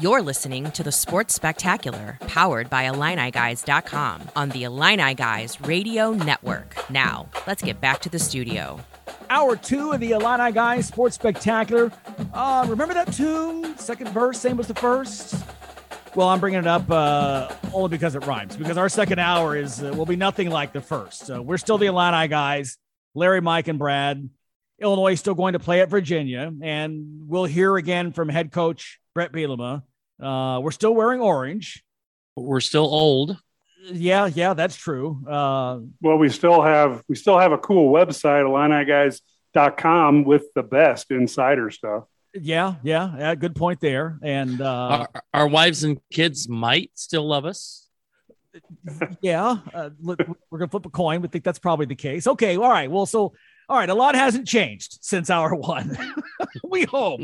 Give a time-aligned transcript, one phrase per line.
[0.00, 6.88] You're listening to the Sports Spectacular, powered by IlliniGuys.com on the Illini Guys Radio Network.
[6.88, 8.78] Now, let's get back to the studio.
[9.28, 11.90] Hour two of the Illini Guys Sports Spectacular.
[12.32, 13.76] Uh, remember that tune?
[13.76, 15.34] Second verse, same as the first.
[16.14, 18.56] Well, I'm bringing it up uh, only because it rhymes.
[18.56, 21.26] Because our second hour is uh, will be nothing like the first.
[21.26, 22.78] So we're still the Illini guys,
[23.16, 24.30] Larry, Mike, and Brad.
[24.80, 29.00] Illinois is still going to play at Virginia, and we'll hear again from head coach
[29.18, 29.82] Bret Bielema.
[30.22, 31.82] Uh, we're still wearing orange.
[32.36, 33.36] We're still old.
[33.90, 35.20] Yeah, yeah, that's true.
[35.26, 41.10] Uh, well, we still have we still have a cool website, IlliniGuys.com, with the best
[41.10, 42.04] insider stuff.
[42.32, 44.20] Yeah, yeah, yeah good point there.
[44.22, 47.88] And uh, our, our wives and kids might still love us.
[49.20, 50.14] yeah, uh, we're
[50.58, 51.22] gonna flip a coin.
[51.22, 52.28] We think that's probably the case.
[52.28, 52.88] Okay, all right.
[52.88, 53.32] Well, so
[53.68, 55.96] all right, a lot hasn't changed since hour one.
[56.64, 57.20] we hope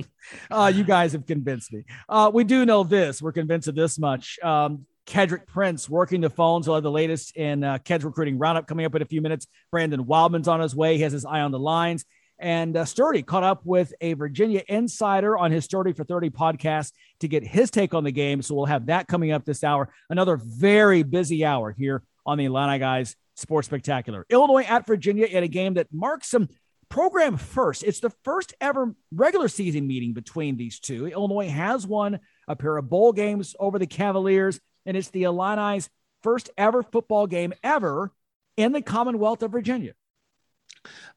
[0.51, 1.85] uh, you guys have convinced me.
[2.09, 3.23] Uh, we do know this.
[3.23, 4.39] We're convinced of this much.
[4.43, 6.67] Um, Kedrick Prince working the phones.
[6.67, 9.47] We'll have the latest in uh, Ked's recruiting roundup coming up in a few minutes.
[9.71, 10.97] Brandon Wildman's on his way.
[10.97, 12.05] He has his eye on the lines.
[12.39, 16.93] And uh, Sturdy caught up with a Virginia insider on his Sturdy for 30 podcast
[17.21, 18.43] to get his take on the game.
[18.43, 19.89] So we'll have that coming up this hour.
[20.11, 24.27] Another very busy hour here on the Illini Guys Sports Spectacular.
[24.31, 26.49] Illinois at Virginia in a game that marks some
[26.89, 27.83] program first.
[27.83, 31.07] It's the first ever regular season meeting between these two.
[31.07, 35.89] Illinois has won a pair of bowl games over the Cavaliers, and it's the Illini's
[36.23, 38.13] first ever football game ever
[38.57, 39.95] in the Commonwealth of Virginia.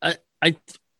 [0.01, 0.55] I, I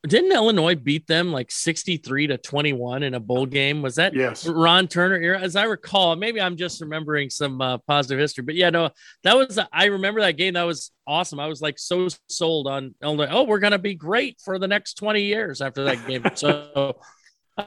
[0.08, 3.81] didn't Illinois beat them like 63 to 21 in a bowl game?
[3.81, 4.47] Was that yes.
[4.47, 5.39] Ron Turner era?
[5.39, 8.89] As I recall, maybe I'm just remembering some uh, positive history, but yeah, no,
[9.23, 10.53] that was, I remember that game.
[10.55, 11.39] That was awesome.
[11.39, 13.27] I was like so sold on Illinois.
[13.30, 16.23] Oh, we're going to be great for the next 20 years after that game.
[16.36, 16.99] so,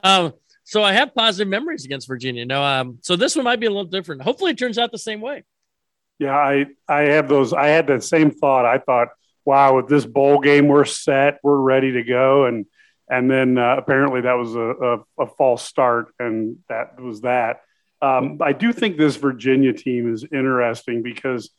[0.03, 0.33] um,
[0.65, 2.47] so I have positive memories against Virginia.
[2.47, 4.23] No, um, so this one might be a little different.
[4.23, 5.45] Hopefully it turns out the same way.
[6.21, 7.53] Yeah, I, I have those.
[7.53, 8.67] I had that same thought.
[8.67, 9.09] I thought,
[9.45, 12.47] wow, with this bowl game, we're set, we're ready to go.
[12.47, 12.67] And
[13.11, 17.63] and then uh, apparently that was a, a, a, false start, and that was that.
[18.01, 21.51] Um, I do think this Virginia team is interesting because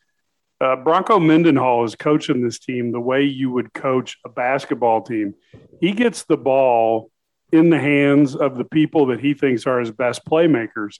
[0.61, 5.33] uh, Bronco Mendenhall is coaching this team the way you would coach a basketball team.
[5.81, 7.11] He gets the ball
[7.51, 10.99] in the hands of the people that he thinks are his best playmakers.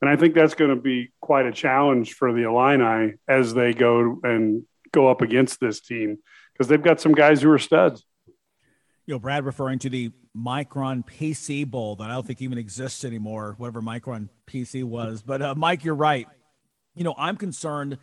[0.00, 3.74] And I think that's going to be quite a challenge for the Illini as they
[3.74, 6.18] go and go up against this team
[6.52, 8.04] because they've got some guys who are studs.
[9.06, 13.04] You know, Brad referring to the Micron PC Bowl that I don't think even exists
[13.04, 15.22] anymore, whatever Micron PC was.
[15.22, 16.26] But uh, Mike, you're right.
[16.94, 17.98] You know, I'm concerned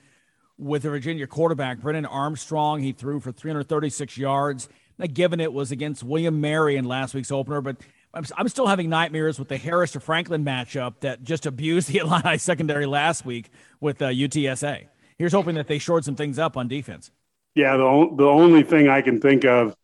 [0.57, 2.81] with the Virginia quarterback, Brennan Armstrong.
[2.81, 4.69] He threw for 336 yards.
[4.97, 7.77] Now, given it was against William Mary in last week's opener, but
[8.13, 11.97] I'm, I'm still having nightmares with the Harris to Franklin matchup that just abused the
[11.99, 13.51] Illini secondary last week
[13.81, 17.11] with uh, UTSA here's hoping that they shored some things up on defense.
[17.55, 19.75] Yeah, the, the only thing I can think of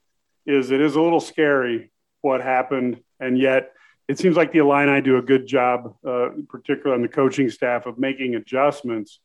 [0.45, 3.71] is it is a little scary what happened, and yet
[4.07, 7.85] it seems like the Illini do a good job, uh, particularly on the coaching staff,
[7.85, 9.19] of making adjustments.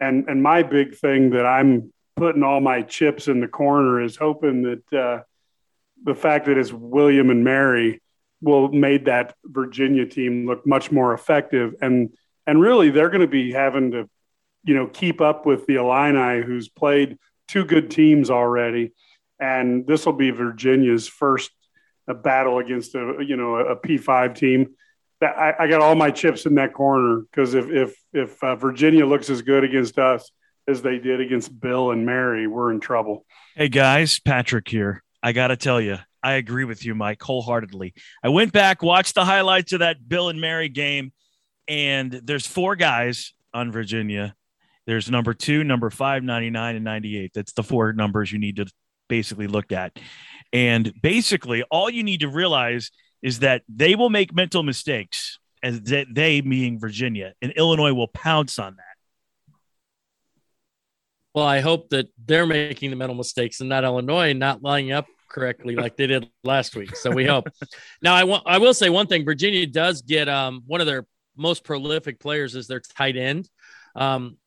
[0.00, 4.16] And and my big thing that I'm putting all my chips in the corner is
[4.16, 5.22] hoping that uh,
[6.04, 8.00] the fact that it's William and Mary
[8.40, 12.14] will made that Virginia team look much more effective, and
[12.46, 14.08] and really they're going to be having to
[14.64, 18.92] you know, keep up with the Illini, who's played two good teams already,
[19.40, 21.50] and this will be Virginia's first
[22.08, 24.74] uh, battle against a you know a P five team.
[25.20, 29.04] I, I, got all my chips in that corner because if if if uh, Virginia
[29.04, 30.30] looks as good against us
[30.68, 33.26] as they did against Bill and Mary, we're in trouble.
[33.56, 35.02] Hey guys, Patrick here.
[35.20, 37.94] I got to tell you, I agree with you, Mike, wholeheartedly.
[38.22, 41.12] I went back, watched the highlights of that Bill and Mary game,
[41.66, 44.36] and there's four guys on Virginia
[44.88, 47.32] there's number two, number five, 99, and 98.
[47.34, 48.64] That's the four numbers you need to
[49.06, 49.98] basically look at.
[50.50, 52.90] And basically, all you need to realize
[53.20, 58.08] is that they will make mental mistakes, as they, they meaning Virginia, and Illinois will
[58.08, 59.54] pounce on that.
[61.34, 65.04] Well, I hope that they're making the mental mistakes and not Illinois not lining up
[65.28, 66.96] correctly like they did last week.
[66.96, 67.46] So we hope.
[68.02, 71.04] now, I want I will say one thing: Virginia does get um, one of their
[71.36, 73.50] most prolific players is their tight end.
[73.94, 74.38] Um,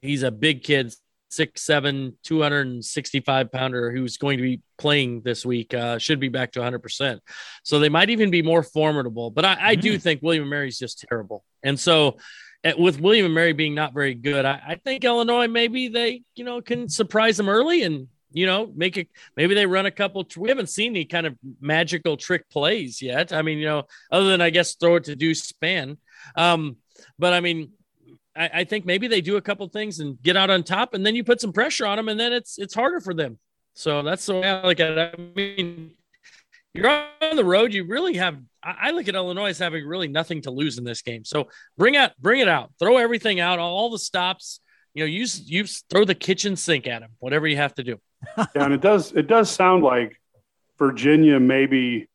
[0.00, 0.94] he's a big kid,
[1.30, 5.74] six seven, 265 pounder who's going to be playing this week.
[5.74, 6.80] Uh, should be back to 100.
[6.80, 7.22] percent
[7.62, 9.30] So they might even be more formidable.
[9.30, 10.02] But I, I do mm.
[10.02, 12.18] think William and Mary's just terrible, and so
[12.64, 16.22] eh, with William and Mary being not very good, I, I, think Illinois maybe they
[16.34, 19.90] you know can surprise them early and you know make it maybe they run a
[19.90, 20.26] couple.
[20.36, 23.32] We haven't seen any kind of magical trick plays yet.
[23.32, 25.96] I mean, you know, other than I guess throw it to Deuce Spann
[26.36, 26.76] Um,
[27.18, 27.72] but I mean,
[28.36, 31.04] I, I think maybe they do a couple things and get out on top, and
[31.04, 33.38] then you put some pressure on them, and then it's it's harder for them.
[33.74, 35.14] So that's the way I look at it.
[35.18, 35.92] I mean,
[36.74, 37.72] you're on the road.
[37.72, 38.38] You really have.
[38.62, 41.24] I look at Illinois as having really nothing to lose in this game.
[41.24, 44.60] So bring out, bring it out, throw everything out, all the stops.
[44.94, 47.98] You know, use use throw the kitchen sink at them, whatever you have to do.
[48.38, 50.20] yeah, and it does it does sound like
[50.78, 52.08] Virginia maybe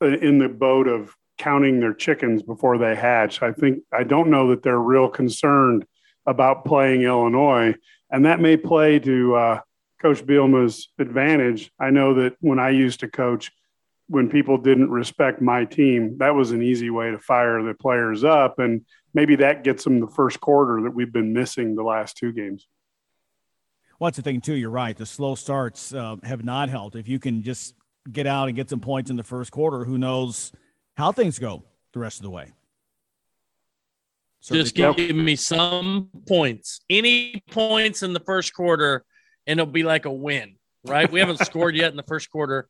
[0.00, 3.42] in the boat of counting their chickens before they hatch.
[3.42, 5.86] I think I don't know that they're real concerned
[6.26, 7.74] about playing Illinois,
[8.10, 9.60] and that may play to uh,
[10.00, 11.70] Coach Bielema's advantage.
[11.80, 13.50] I know that when I used to coach,
[14.08, 18.24] when people didn't respect my team, that was an easy way to fire the players
[18.24, 22.16] up, and maybe that gets them the first quarter that we've been missing the last
[22.16, 22.66] two games.
[23.98, 24.54] What's the thing too?
[24.54, 24.96] You're right.
[24.96, 26.94] The slow starts uh, have not helped.
[26.94, 27.74] If you can just
[28.10, 30.52] get out and get some points in the first quarter, who knows
[30.98, 31.62] how things go
[31.92, 32.52] the rest of the way?
[34.40, 39.04] So Just give, give me some points, any points in the first quarter,
[39.46, 41.10] and it'll be like a win, right?
[41.10, 42.68] We haven't scored yet in the first quarter,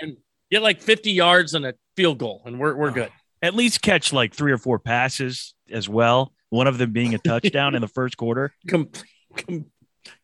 [0.00, 0.18] and
[0.50, 3.10] get like 50 yards and a field goal, and we're we're good.
[3.40, 6.32] At least catch like three or four passes as well.
[6.50, 8.52] One of them being a touchdown in the first quarter.
[8.68, 8.90] Com-
[9.36, 9.66] com-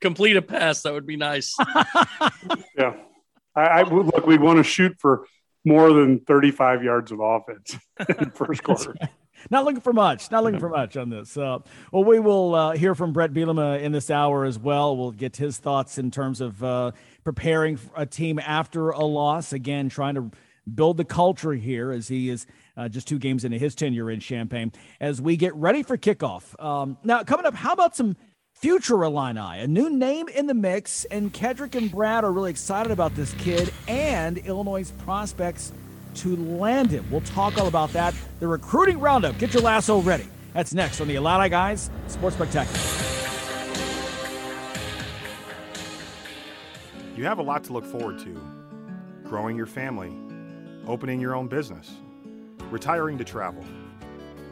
[0.00, 0.82] complete a pass.
[0.82, 1.54] That would be nice.
[2.76, 2.94] yeah.
[3.54, 5.26] I, I would look, we want to shoot for
[5.64, 7.76] more than 35 yards of offense
[8.18, 8.94] in first quarter.
[9.48, 10.30] Not looking for much.
[10.30, 11.36] Not looking for much on this.
[11.36, 11.58] Uh,
[11.92, 14.96] well, we will uh, hear from Bret Bielema in this hour as well.
[14.96, 16.92] We'll get his thoughts in terms of uh,
[17.24, 19.52] preparing a team after a loss.
[19.52, 20.30] Again, trying to
[20.74, 22.46] build the culture here as he is
[22.76, 24.72] uh, just two games into his tenure in Champaign.
[25.00, 26.62] As we get ready for kickoff.
[26.62, 28.16] Um, now, coming up, how about some
[28.60, 32.92] future Illini, a new name in the mix, and Kedrick and Brad are really excited
[32.92, 35.72] about this kid and Illinois' prospects
[36.16, 37.06] to land him.
[37.10, 38.14] We'll talk all about that.
[38.38, 39.38] The recruiting roundup.
[39.38, 40.26] Get your lasso ready.
[40.52, 42.78] That's next on the Illini Guys Sports Spectacular.
[47.16, 48.38] You have a lot to look forward to
[49.24, 50.12] growing your family,
[50.86, 51.92] opening your own business,
[52.70, 53.64] retiring to travel,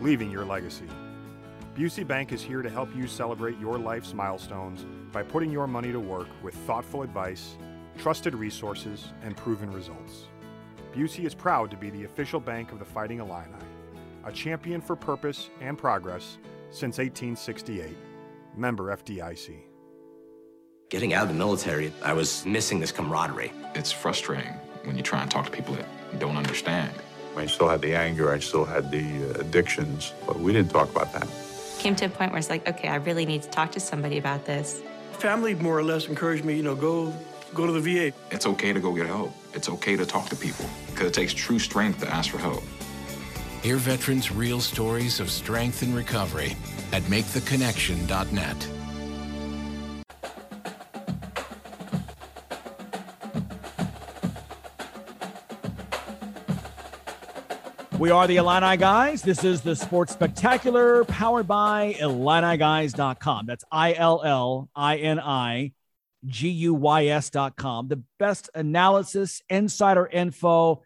[0.00, 0.88] leaving your legacy.
[1.78, 5.92] Busey Bank is here to help you celebrate your life's milestones by putting your money
[5.92, 7.56] to work with thoughtful advice,
[7.96, 10.26] trusted resources, and proven results.
[10.92, 13.54] Busey is proud to be the official bank of the Fighting Illini,
[14.25, 16.38] a champion for purpose and progress
[16.70, 17.96] since 1868.
[18.56, 19.60] Member FDIC.
[20.90, 23.52] Getting out of the military, I was missing this camaraderie.
[23.76, 25.86] It's frustrating when you try and talk to people that
[26.19, 26.92] don't understand.
[27.36, 30.90] I still had the anger, I still had the uh, addictions, but we didn't talk
[30.90, 31.28] about that
[31.78, 34.19] came to a point where it's like, okay, I really need to talk to somebody
[34.19, 34.82] about this.
[35.12, 37.12] Family more or less encouraged me, you know, go
[37.54, 38.12] go to the VA.
[38.30, 39.32] It's okay to go get help.
[39.54, 42.62] It's okay to talk to people because it takes true strength to ask for help.
[43.62, 46.56] Hear veterans' real stories of strength and recovery
[46.92, 48.77] at maketheconnection.net.
[57.99, 59.23] We are the Illini Guys.
[59.23, 63.47] This is the Sports Spectacular powered by IlliniGuys.com.
[63.47, 65.73] That's I L L I N I
[66.25, 67.89] G U Y S.com.
[67.89, 70.85] The best analysis, insider info,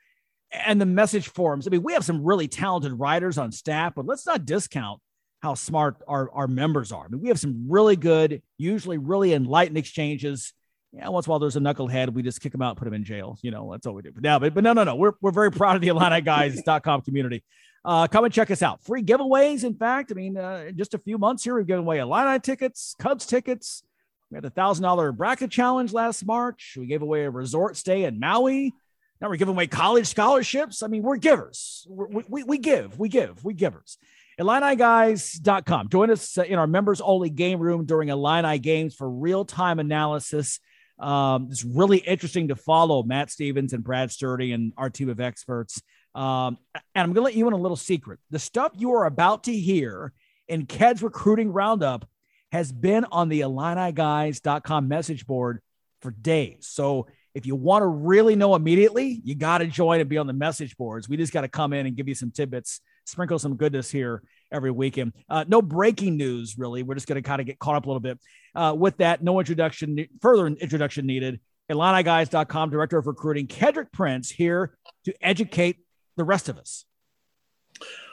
[0.52, 1.66] and the message forums.
[1.66, 4.98] I mean, we have some really talented writers on staff, but let's not discount
[5.42, 7.04] how smart our, our members are.
[7.04, 10.54] I mean, we have some really good, usually really enlightened exchanges
[10.92, 13.38] yeah, once while there's a knucklehead, we just kick him out, put him in jail.
[13.42, 14.12] You know, that's all we do.
[14.12, 14.94] But now, but, but no, no, no.
[14.94, 17.42] We're, we're very proud of the IlliniGuys.com community.
[17.84, 18.84] Uh, come and check us out.
[18.84, 19.64] Free giveaways.
[19.64, 22.38] In fact, I mean, uh, in just a few months here, we've given away Illini
[22.40, 23.82] tickets, Cubs tickets.
[24.30, 26.76] We had a thousand dollar bracket challenge last March.
[26.78, 28.72] We gave away a resort stay in Maui.
[29.20, 30.82] Now we're giving away college scholarships.
[30.82, 31.86] I mean, we're givers.
[31.88, 33.98] we we, we give, we give, we givers.
[34.40, 35.88] IlliniGuys.com.
[35.88, 40.60] Join us in our members only game room during Illini games for real time analysis
[41.02, 45.20] um, it's really interesting to follow Matt Stevens and Brad Sturdy and our team of
[45.20, 45.82] experts.
[46.14, 46.58] Um,
[46.94, 48.20] and I'm going to let you in a little secret.
[48.30, 50.12] The stuff you are about to hear
[50.48, 52.08] in Ked's recruiting roundup
[52.52, 55.60] has been on the IlliniGuys.com message board
[56.02, 56.68] for days.
[56.68, 60.26] So if you want to really know immediately, you got to join and be on
[60.26, 61.08] the message boards.
[61.08, 64.22] We just got to come in and give you some tidbits, sprinkle some goodness here
[64.52, 65.12] every weekend.
[65.28, 66.82] Uh, no breaking news, really.
[66.82, 68.18] We're just going to kind of get caught up a little bit.
[68.54, 71.40] Uh, with that, no introduction, further introduction needed.
[71.70, 75.78] IlliniGuys.com, Director of Recruiting, Kedrick Prince, here to educate
[76.16, 76.84] the rest of us.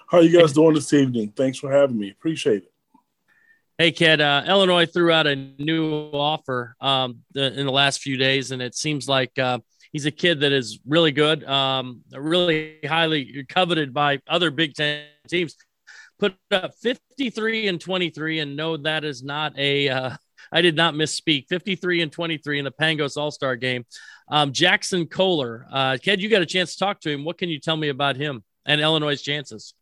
[0.10, 1.34] How are you guys doing this evening?
[1.36, 2.10] Thanks for having me.
[2.10, 2.72] Appreciate it.
[3.78, 8.18] Hey, Ked, uh, Illinois threw out a new offer um, the, in the last few
[8.18, 9.60] days, and it seems like uh,
[9.94, 15.04] he's a kid that is really good, um, really highly coveted by other Big Ten
[15.30, 15.56] teams
[16.20, 19.90] put up 53 and 23, and no, that is not a.
[19.90, 20.12] Uh,
[20.52, 21.48] I did not misspeak.
[21.48, 23.86] 53 and 23 in the Pangos All Star game.
[24.30, 27.24] Um, Jackson Kohler, uh, Ked, you got a chance to talk to him.
[27.24, 29.74] What can you tell me about him and Illinois' chances?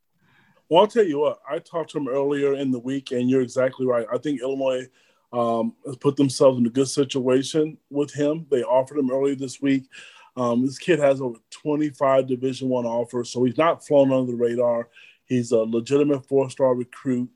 [0.70, 1.39] Well, I'll tell you what.
[1.50, 4.06] I talked to him earlier in the week, and you're exactly right.
[4.12, 4.88] I think Illinois
[5.32, 8.46] um, has put themselves in a good situation with him.
[8.50, 9.84] They offered him earlier this week.
[10.36, 14.38] Um, this kid has over 25 Division One offers, so he's not flown under the
[14.38, 14.89] radar.
[15.28, 17.30] He's a legitimate four-star recruit.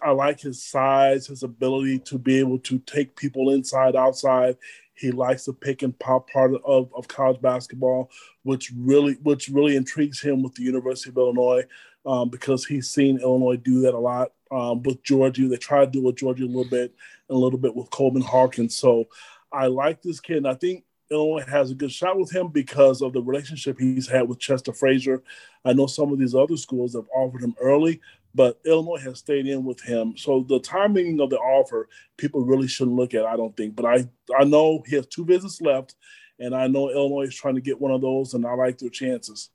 [0.00, 4.56] I like his size, his ability to be able to take people inside, outside.
[4.94, 8.10] He likes the pick and pop part of, of college basketball,
[8.44, 11.64] which really which really intrigues him with the University of Illinois
[12.06, 15.50] um, because he's seen Illinois do that a lot um, with Giorgi.
[15.50, 16.94] They tried to do it with Giorgi a little bit
[17.28, 18.76] and a little bit with Coleman Hawkins.
[18.76, 19.06] So
[19.52, 20.38] I like this kid.
[20.38, 24.08] And I think Illinois has a good shot with him because of the relationship he's
[24.08, 25.22] had with Chester Frazier.
[25.64, 28.00] I know some of these other schools have offered him early,
[28.34, 30.16] but Illinois has stayed in with him.
[30.16, 33.76] So the timing of the offer, people really shouldn't look at, I don't think.
[33.76, 34.08] But I,
[34.38, 35.94] I know he has two visits left,
[36.38, 38.90] and I know Illinois is trying to get one of those, and I like their
[38.90, 39.50] chances.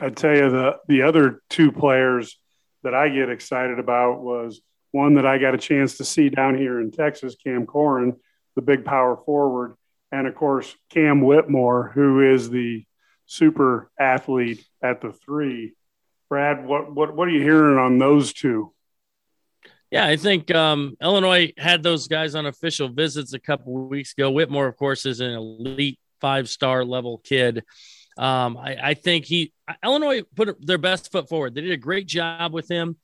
[0.00, 2.38] I tell you, the the other two players
[2.82, 4.60] that I get excited about was
[4.92, 8.16] one that I got a chance to see down here in Texas, Cam Corhen,
[8.54, 9.76] the big power forward,
[10.12, 12.84] and of course Cam Whitmore, who is the
[13.26, 15.74] super athlete at the three.
[16.28, 18.72] Brad, what what what are you hearing on those two?
[19.90, 24.12] Yeah, I think um, Illinois had those guys on official visits a couple of weeks
[24.12, 24.30] ago.
[24.30, 27.64] Whitmore, of course, is an elite five star level kid.
[28.18, 31.54] Um, I, I, think he Illinois put their best foot forward.
[31.54, 32.96] They did a great job with him,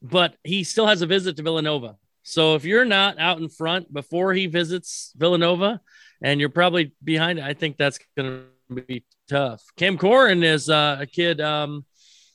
[0.00, 1.96] but he still has a visit to Villanova.
[2.22, 5.80] So if you're not out in front before he visits Villanova,
[6.22, 9.62] and you're probably behind, I think that's going to be tough.
[9.76, 11.40] Cam Corhen is uh, a kid.
[11.40, 11.84] Um,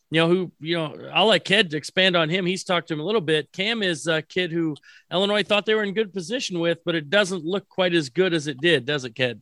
[0.10, 2.46] you know, who, you know, I'll let Ked expand on him.
[2.46, 3.52] He's talked to him a little bit.
[3.52, 4.75] Cam is a kid who
[5.12, 8.32] Illinois thought they were in good position with, but it doesn't look quite as good
[8.32, 9.42] as it did, does it, Ked?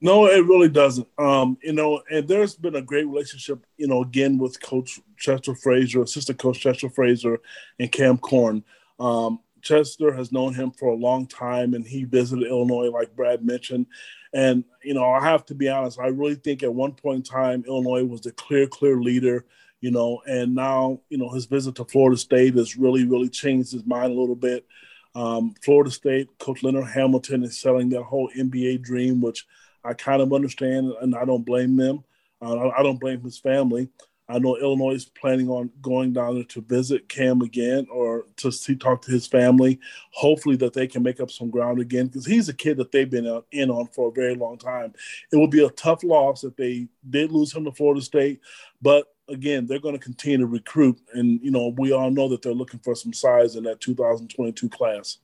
[0.00, 1.08] No, it really doesn't.
[1.18, 5.54] Um, you know, and there's been a great relationship, you know, again with Coach Chester
[5.56, 7.38] Frazier, assistant coach Chester Frazier
[7.80, 8.62] and Cam Corhen.
[9.00, 13.44] Um, Chester has known him for a long time, and he visited Illinois, like Brad
[13.44, 13.86] mentioned.
[14.34, 15.98] And you know, I have to be honest.
[15.98, 19.44] I really think at one point in time, Illinois was the clear, clear leader.
[19.80, 23.72] You know, and now you know his visit to Florida State has really, really changed
[23.72, 24.66] his mind a little bit.
[25.14, 29.46] Um, Florida State coach Leonard Hamilton is selling that whole NBA dream, which
[29.84, 32.04] I kind of understand, and I don't blame them.
[32.40, 33.88] Uh, I don't blame his family.
[34.32, 38.50] I know Illinois is planning on going down there to visit Cam again or to
[38.50, 39.78] see talk to his family.
[40.12, 43.10] Hopefully that they can make up some ground again because he's a kid that they've
[43.10, 44.94] been uh, in on for a very long time.
[45.30, 48.40] It would be a tough loss if they did lose him to Florida State,
[48.80, 52.42] but again, they're going to continue to recruit, and you know we all know that
[52.42, 55.18] they're looking for some size in that 2022 class.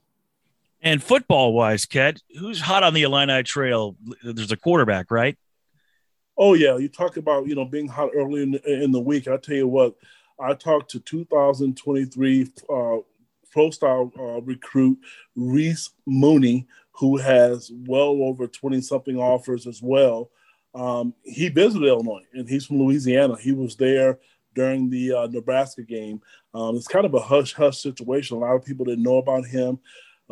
[0.81, 3.97] And football wise, Ked, who's hot on the Illini trail?
[4.23, 5.37] There's a quarterback, right?
[6.41, 9.27] Oh yeah, you talk about you know being hot early in the, in the week.
[9.27, 9.93] I tell you what,
[10.39, 12.97] I talked to 2023 uh,
[13.51, 14.97] pro style uh, recruit
[15.35, 20.31] Reese Mooney, who has well over 20 something offers as well.
[20.73, 23.35] Um, he visited Illinois, and he's from Louisiana.
[23.37, 24.19] He was there
[24.55, 26.21] during the uh, Nebraska game.
[26.53, 28.37] Um, it's kind of a hush hush situation.
[28.37, 29.77] A lot of people didn't know about him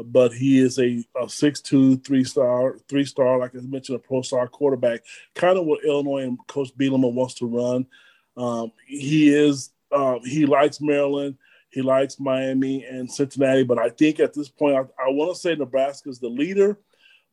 [0.04, 5.02] but he is a, a six-two, three-star, three-star, like I mentioned, a pro-star quarterback.
[5.34, 7.88] Kind of what Illinois and Coach Bielema wants to run.
[8.36, 11.38] Um, he is uh, he likes Maryland,
[11.70, 15.40] he likes Miami and Cincinnati, but I think at this point, I, I want to
[15.40, 16.78] say Nebraska is the leader,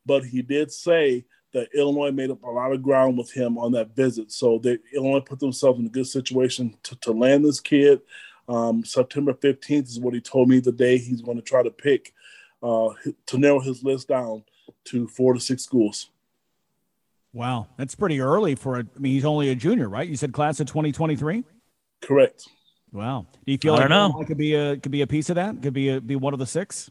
[0.07, 3.73] but he did say that Illinois made up a lot of ground with him on
[3.73, 4.33] that visit.
[4.33, 8.01] So they Illinois put themselves in a good situation to, to land this kid.
[8.49, 11.71] Um, September 15th is what he told me the day he's going to try to
[11.71, 12.13] pick
[12.65, 12.89] uh,
[13.27, 14.43] to narrow his list down
[14.87, 16.11] to four to six schools.
[17.33, 18.81] Wow, that's pretty early for a.
[18.81, 20.09] I mean, he's only a junior, right?
[20.09, 21.45] You said class of 2023.
[22.01, 22.49] Correct.
[22.93, 23.27] Wow.
[23.45, 24.25] Do you feel I like know.
[24.27, 25.61] could be a could be a piece of that?
[25.61, 26.91] Could be a, be one of the six?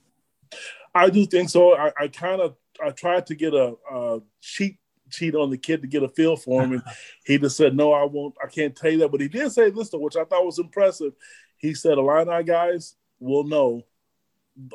[0.94, 1.76] I do think so.
[1.76, 4.78] I, I kind of I tried to get a, a cheat
[5.10, 6.84] cheat on the kid to get a feel for him, and
[7.26, 8.36] he just said, "No, I won't.
[8.44, 10.60] I can't tell you that." But he did say this, though, which I thought was
[10.60, 11.14] impressive.
[11.58, 13.84] He said, "Illini guys will know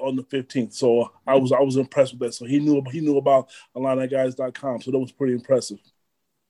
[0.00, 0.74] on the 15th.
[0.74, 2.34] So I was I was impressed with that.
[2.34, 4.82] So he knew he knew about IlliniGuys.com.
[4.82, 5.78] So that was pretty impressive.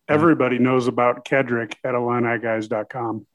[0.08, 3.26] Everybody knows about Kedrick at IlliniGuys.com.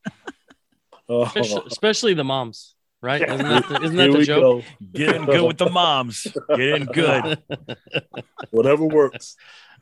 [1.09, 1.23] Oh.
[1.23, 3.21] Especially, especially the moms, right?
[3.21, 3.33] Yeah.
[3.35, 4.63] Isn't that the, isn't that the joke?
[4.63, 4.87] go.
[4.93, 6.25] Get in good with the moms.
[6.49, 7.43] Get in good.
[8.51, 9.35] Whatever works.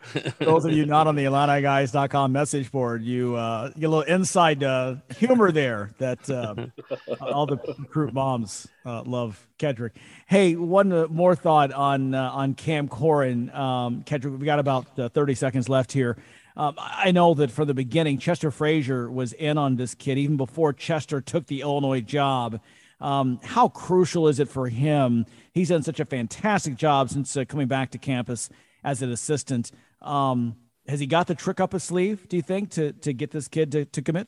[0.39, 4.63] those of you not on the IlliniGuys.com message board, you uh, get a little inside
[4.63, 6.55] uh, humor there that uh,
[7.21, 9.91] all the recruit moms uh, love Kedrick.
[10.27, 13.53] Hey, one uh, more thought on uh, on Cam Corhen.
[13.55, 16.17] Um, Kedrick, we got about uh, 30 seconds left here.
[16.57, 20.37] Um, I know that from the beginning, Chester Frazier was in on this kid even
[20.37, 22.59] before Chester took the Illinois job.
[22.99, 25.25] Um, how crucial is it for him?
[25.53, 28.49] He's done such a fantastic job since uh, coming back to campus
[28.83, 29.71] as an assistant.
[30.01, 30.55] Um,
[30.87, 32.27] has he got the trick up his sleeve?
[32.27, 34.27] Do you think to to get this kid to, to commit?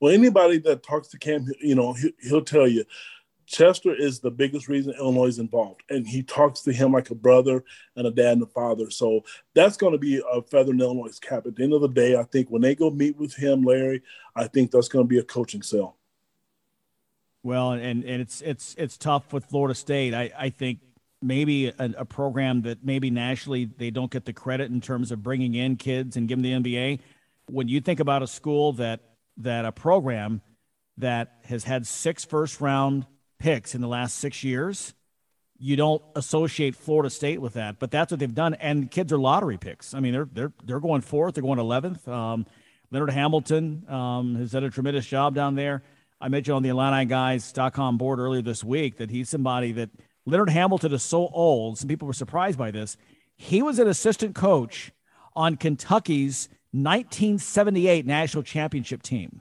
[0.00, 2.84] Well, anybody that talks to Cam, you know, he, he'll tell you
[3.48, 7.14] Chester is the biggest reason Illinois is involved, and he talks to him like a
[7.14, 7.64] brother
[7.96, 8.90] and a dad and a father.
[8.90, 9.24] So
[9.54, 11.46] that's going to be a feather in Illinois' cap.
[11.46, 14.02] At the end of the day, I think when they go meet with him, Larry,
[14.36, 15.96] I think that's going to be a coaching sell.
[17.42, 20.12] Well, and and it's it's it's tough with Florida State.
[20.12, 20.80] I I think
[21.20, 25.22] maybe a, a, program that maybe nationally they don't get the credit in terms of
[25.22, 27.00] bringing in kids and giving the NBA.
[27.50, 29.00] When you think about a school that
[29.38, 30.42] that a program
[30.98, 33.06] that has had six first round
[33.38, 34.94] picks in the last six years,
[35.58, 37.78] you don't associate Florida State with that.
[37.78, 38.54] But that's what they've done.
[38.54, 39.94] And kids are lottery picks.
[39.94, 42.06] I mean, they're they're they're going fourth, they're going eleventh.
[42.06, 42.46] Um,
[42.90, 45.82] Leonard Hamilton um, has done a tremendous job down there.
[46.20, 49.90] I mentioned on the IlliniGuys.com board earlier this week that he's somebody that
[50.28, 51.78] Leonard Hamilton is so old.
[51.78, 52.96] Some people were surprised by this.
[53.36, 54.92] He was an assistant coach
[55.34, 59.40] on Kentucky's 1978 national championship team.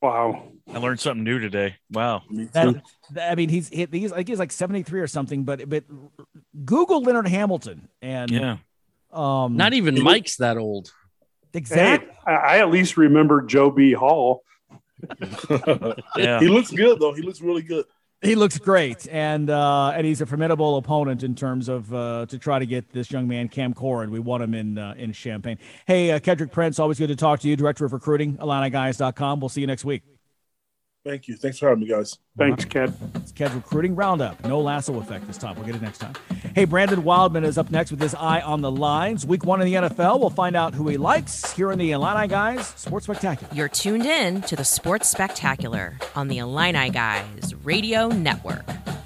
[0.00, 0.44] Wow.
[0.72, 1.76] I learned something new today.
[1.90, 2.22] Wow.
[2.52, 2.82] That,
[3.20, 5.84] I mean, he's he's like he's like 73 or something, but but
[6.64, 8.56] Google Leonard Hamilton and yeah.
[9.12, 10.90] Um, Not even Mike's that old.
[11.52, 12.10] Exactly.
[12.26, 13.92] Hey, I at least remember Joe B.
[13.92, 14.42] Hall.
[16.16, 16.40] yeah.
[16.40, 17.12] He looks good though.
[17.12, 17.84] He looks really good.
[18.24, 22.38] He looks great, and uh, and he's a formidable opponent in terms of uh, to
[22.38, 24.08] try to get this young man Cam Corhen.
[24.08, 25.58] We want him in uh, in Champaign.
[25.86, 29.40] Hey, uh, Kedrick Prince, always good to talk to you, director of recruiting, IlliniGuys.com.
[29.40, 30.13] We'll see you next week.
[31.04, 31.36] Thank you.
[31.36, 32.18] Thanks for having me, guys.
[32.38, 32.94] Thanks, Ked.
[33.16, 34.42] It's Ked's recruiting roundup.
[34.44, 35.54] No lasso effect this time.
[35.54, 36.14] We'll get it next time.
[36.54, 39.26] Hey, Brandon Wildman is up next with his eye on the lines.
[39.26, 40.18] Week one in the NFL.
[40.18, 43.52] We'll find out who he likes here in the Illini Guys Sports Spectacular.
[43.54, 48.64] You're tuned in to the Sports Spectacular on the Illini Guys Radio Network.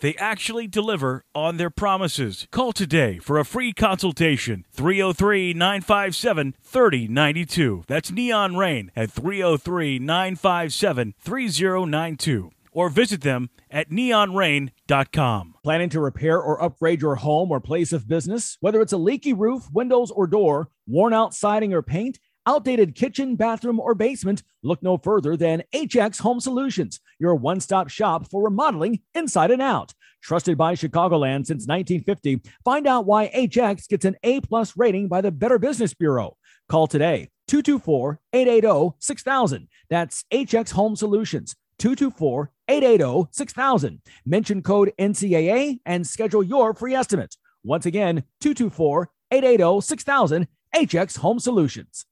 [0.00, 2.48] They actually deliver on their promises.
[2.50, 7.84] Call today for a free consultation 303 957 3092.
[7.86, 12.50] That's Neon Rain at 303 957 3092.
[12.72, 15.54] Or visit them at neonrain.com.
[15.62, 18.56] Planning to repair or upgrade your home or place of business?
[18.60, 23.36] Whether it's a leaky roof, windows, or door, worn out siding or paint, outdated kitchen,
[23.36, 28.42] bathroom, or basement, look no further than HX Home Solutions, your one stop shop for
[28.42, 29.92] remodeling inside and out.
[30.22, 35.20] Trusted by Chicagoland since 1950, find out why HX gets an A plus rating by
[35.20, 36.36] the Better Business Bureau.
[36.68, 39.68] Call today 224 880 6000.
[39.88, 41.56] That's HX Home Solutions.
[41.78, 44.00] 224 880 6000.
[44.26, 47.36] Mention code NCAA and schedule your free estimate.
[47.64, 50.48] Once again, 224 880 6000.
[50.74, 52.06] HX Home Solutions.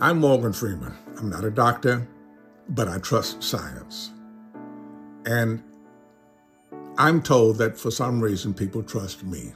[0.00, 0.94] I'm Morgan Freeman.
[1.18, 2.06] I'm not a doctor,
[2.68, 4.13] but I trust science.
[5.26, 5.62] And
[6.96, 9.52] I'm told that for some reason people trust me.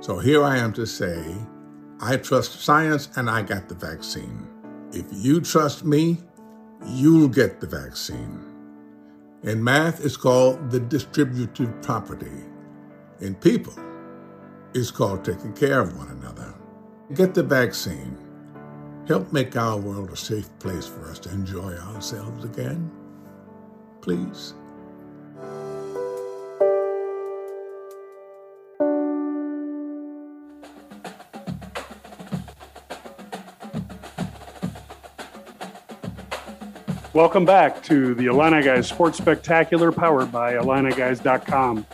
[0.00, 1.36] So here I am to say,
[2.00, 4.48] I trust science and I got the vaccine.
[4.92, 6.18] If you trust me,
[6.86, 8.44] you'll get the vaccine.
[9.42, 12.44] In math, it's called the distributive property.
[13.20, 13.74] In people,
[14.74, 16.54] it's called taking care of one another.
[17.14, 18.16] Get the vaccine.
[19.08, 22.90] Help make our world a safe place for us to enjoy ourselves again.
[24.00, 24.54] Please.
[37.12, 41.84] Welcome back to the Illini Guys Sports Spectacular, powered by IlliniGuys.com.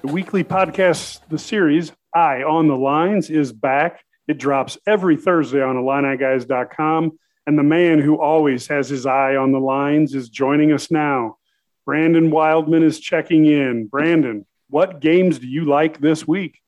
[0.00, 4.04] The weekly podcast, the series Eye on the Lines, is back.
[4.28, 7.18] It drops every Thursday on IlliniGuys.com.
[7.48, 11.38] And the man who always has his eye on the lines is joining us now.
[11.84, 13.88] Brandon Wildman is checking in.
[13.88, 16.60] Brandon, what games do you like this week?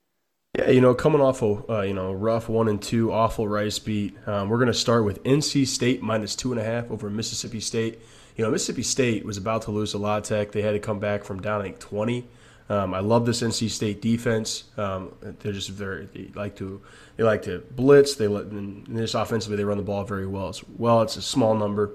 [0.58, 3.78] Yeah, you know, coming off a uh, you know rough one and two awful Rice
[3.78, 7.08] beat, um, we're going to start with NC State minus two and a half over
[7.08, 7.98] Mississippi State.
[8.36, 10.52] You know, Mississippi State was about to lose to La Tech.
[10.52, 12.26] They had to come back from down I think twenty.
[12.68, 14.64] Um, I love this NC State defense.
[14.76, 16.82] Um, they're just very they like to
[17.16, 18.16] they like to blitz.
[18.16, 21.00] They let and this offensively they run the ball very well as well.
[21.00, 21.92] It's a small number.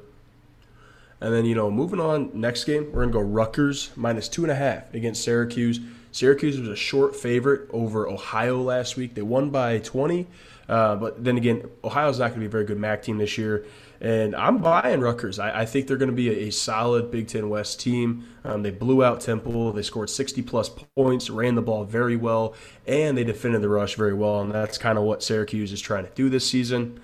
[1.21, 4.51] And then you know, moving on next game, we're gonna go Rutgers minus two and
[4.51, 5.79] a half against Syracuse.
[6.17, 9.13] Syracuse was a short favorite over Ohio last week.
[9.13, 10.25] They won by 20.
[10.67, 13.37] Uh, but then again, Ohio's not going to be a very good MAC team this
[13.37, 13.67] year.
[14.01, 15.37] And I'm buying Rutgers.
[15.37, 18.27] I, I think they're going to be a, a, solid Big Ten West team.
[18.43, 19.71] Um, they blew out Temple.
[19.73, 22.55] They scored 60 plus points, ran the ball very well,
[22.87, 24.41] and they defended the rush very well.
[24.41, 26.99] And that's kind of what Syracuse is trying to do this season.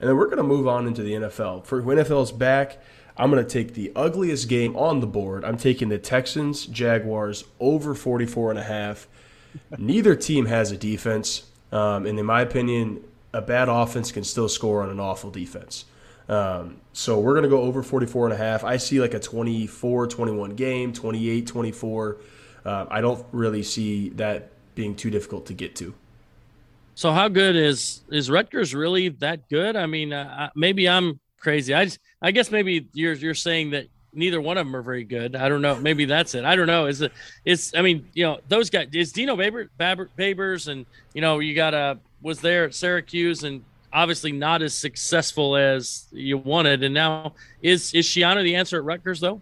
[0.00, 1.64] And then we're going to move on into the NFL.
[1.64, 2.82] For NFL's back,
[3.20, 5.44] I'm going to take the ugliest game on the board.
[5.44, 9.06] I'm taking the Texans Jaguars over 44 and a half.
[9.76, 13.04] Neither team has a defense, um, and in my opinion,
[13.34, 15.84] a bad offense can still score on an awful defense.
[16.30, 18.64] Um, so we're going to go over 44 and a half.
[18.64, 22.16] I see like a 24 21 game, 28 24.
[22.64, 25.92] Uh, I don't really see that being too difficult to get to.
[26.94, 29.76] So how good is is Rutgers really that good?
[29.76, 31.74] I mean, uh, maybe I'm crazy.
[31.74, 35.04] I just, I guess maybe you're you're saying that neither one of them are very
[35.04, 35.34] good.
[35.34, 35.76] I don't know.
[35.76, 36.44] Maybe that's it.
[36.44, 36.86] I don't know.
[36.86, 37.12] Is it?
[37.44, 37.74] It's.
[37.74, 38.88] I mean, you know, those guys.
[38.92, 43.44] Is Dino Baber, Baber Babers, and you know, you got a was there at Syracuse,
[43.44, 46.82] and obviously not as successful as you wanted.
[46.82, 49.40] And now is is Schiano the answer at Rutgers though?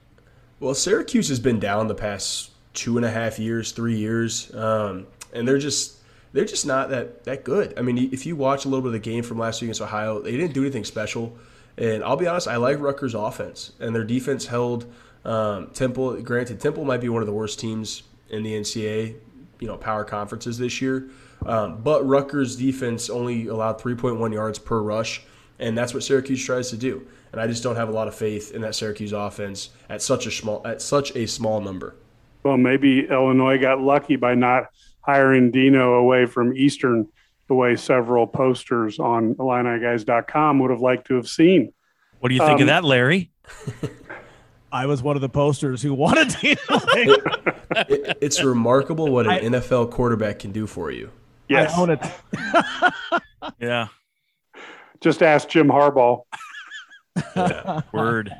[0.61, 5.06] Well, Syracuse has been down the past two and a half years, three years, um,
[5.32, 5.98] and they're just
[6.32, 7.74] they're just not that that good.
[7.78, 9.82] I mean, if you watch a little bit of the game from last week against
[9.82, 11.37] Ohio, they didn't do anything special.
[11.78, 14.92] And I'll be honest, I like Rutgers' offense, and their defense held
[15.24, 16.20] um, Temple.
[16.22, 19.14] Granted, Temple might be one of the worst teams in the NCAA,
[19.60, 21.08] you know, power conferences this year.
[21.46, 25.22] Um, but Rutgers' defense only allowed 3.1 yards per rush,
[25.60, 27.06] and that's what Syracuse tries to do.
[27.30, 30.26] And I just don't have a lot of faith in that Syracuse offense at such
[30.26, 31.94] a small at such a small number.
[32.42, 34.70] Well, maybe Illinois got lucky by not
[35.02, 37.06] hiring Dino away from Eastern
[37.48, 41.72] the way several posters on IlliniGuys.com would have liked to have seen.
[42.20, 43.30] What do you think um, of that, Larry?
[44.72, 46.50] I was one of the posters who wanted to.
[47.88, 51.11] it, it's remarkable what an I, NFL quarterback can do for you.
[51.48, 51.72] Yes.
[51.74, 53.22] I own it.
[53.58, 53.88] yeah.
[55.00, 56.22] Just ask Jim Harbaugh.
[57.34, 58.32] Yeah, word.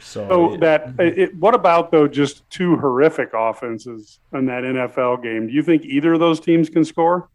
[0.00, 5.48] So, so that it, what about though just two horrific offenses in that NFL game?
[5.48, 7.28] Do you think either of those teams can score?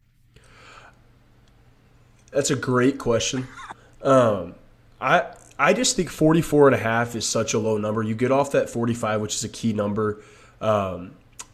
[2.34, 3.48] That's a great question.
[4.02, 4.56] Um,
[5.00, 8.02] I I just think 44 and a half is such a low number.
[8.02, 10.22] You get off that 45, which is a key number.
[10.60, 11.12] Um,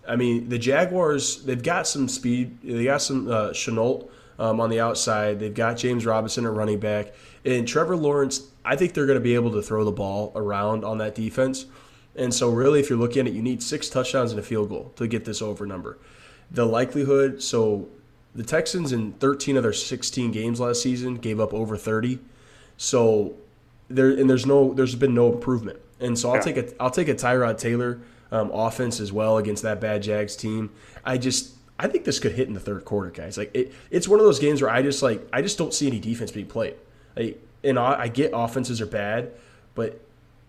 [0.07, 2.57] I mean, the Jaguars, they've got some speed.
[2.63, 5.39] They got some uh, Shenault um, on the outside.
[5.39, 7.13] They've got James Robinson at running back.
[7.45, 10.83] And Trevor Lawrence, I think they're going to be able to throw the ball around
[10.83, 11.65] on that defense.
[12.15, 14.69] And so, really, if you're looking at it, you need six touchdowns and a field
[14.69, 15.97] goal to get this over number.
[16.51, 17.87] The likelihood, so
[18.39, 22.19] the Texans in 13 of their 16 games last season gave up over 30.
[22.77, 23.33] So
[23.89, 25.77] there and there's no there's been no improvement.
[25.99, 26.41] And so I'll yeah.
[26.41, 27.99] take a I'll take a Tyrod Taylor
[28.31, 30.69] um, offense as well against that bad Jags team.
[31.03, 33.37] I just I think this could hit in the third quarter, guys.
[33.37, 35.87] Like it, it's one of those games where I just like I just don't see
[35.87, 36.75] any defense being played.
[37.17, 39.33] Like, and I, I get offenses are bad,
[39.75, 39.99] but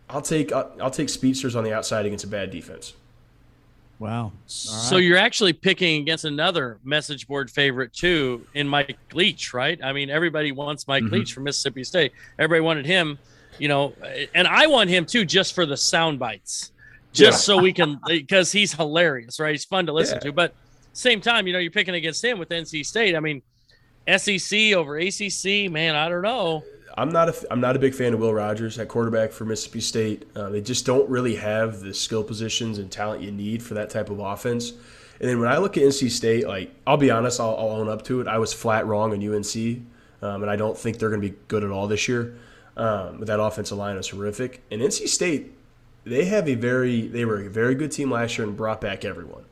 [0.09, 2.95] I'll take I'll, I'll take speedsters on the outside against a bad defense.
[4.01, 4.33] Wow.
[4.47, 9.79] So you're actually picking against another message board favorite too in Mike Leach, right?
[9.85, 11.17] I mean, everybody wants Mike mm-hmm.
[11.17, 12.13] Leach from Mississippi State.
[12.39, 13.19] Everybody wanted him,
[13.59, 13.93] you know,
[14.35, 16.73] and I want him too, just for the sound bites,
[17.13, 17.55] just yeah.
[17.55, 19.51] so we can, because he's hilarious, right?
[19.51, 20.29] He's fun to listen yeah.
[20.29, 20.33] to.
[20.33, 20.55] But
[20.95, 23.15] same time, you know, you're picking against him with NC State.
[23.15, 23.43] I mean,
[24.17, 26.65] SEC over ACC, man, I don't know.
[26.97, 29.81] I'm not a I'm not a big fan of Will Rogers at quarterback for Mississippi
[29.81, 30.29] State.
[30.35, 33.91] Uh, they just don't really have the skill positions and talent you need for that
[33.91, 34.73] type of offense.
[35.21, 37.89] And then when I look at NC State, like I'll be honest, I'll, I'll own
[37.89, 38.27] up to it.
[38.27, 39.83] I was flat wrong on UNC,
[40.23, 42.37] um, and I don't think they're going to be good at all this year.
[42.77, 44.63] Um, but that offensive line is horrific.
[44.71, 45.53] And NC State,
[46.05, 49.05] they have a very they were a very good team last year and brought back
[49.05, 49.45] everyone.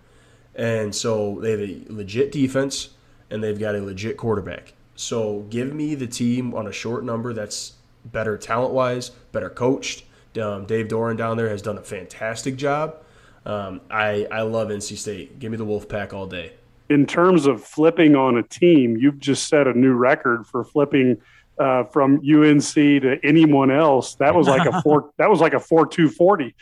[0.55, 2.91] And so they have a legit defense
[3.31, 4.73] and they've got a legit quarterback.
[4.99, 10.03] So give me the team on a short number that's better talent wise, better coached.
[10.43, 12.97] Um, Dave Doeren down there has done a fantastic job.
[13.47, 15.39] Um, I I love NC State.
[15.39, 16.55] Give me the Wolfpack all day.
[16.91, 21.17] In terms of flipping on a team, you've just set a new record for flipping
[21.59, 25.11] uh, from UNC to anyone else, that was like a four.
[25.17, 26.55] that was like a four two forty.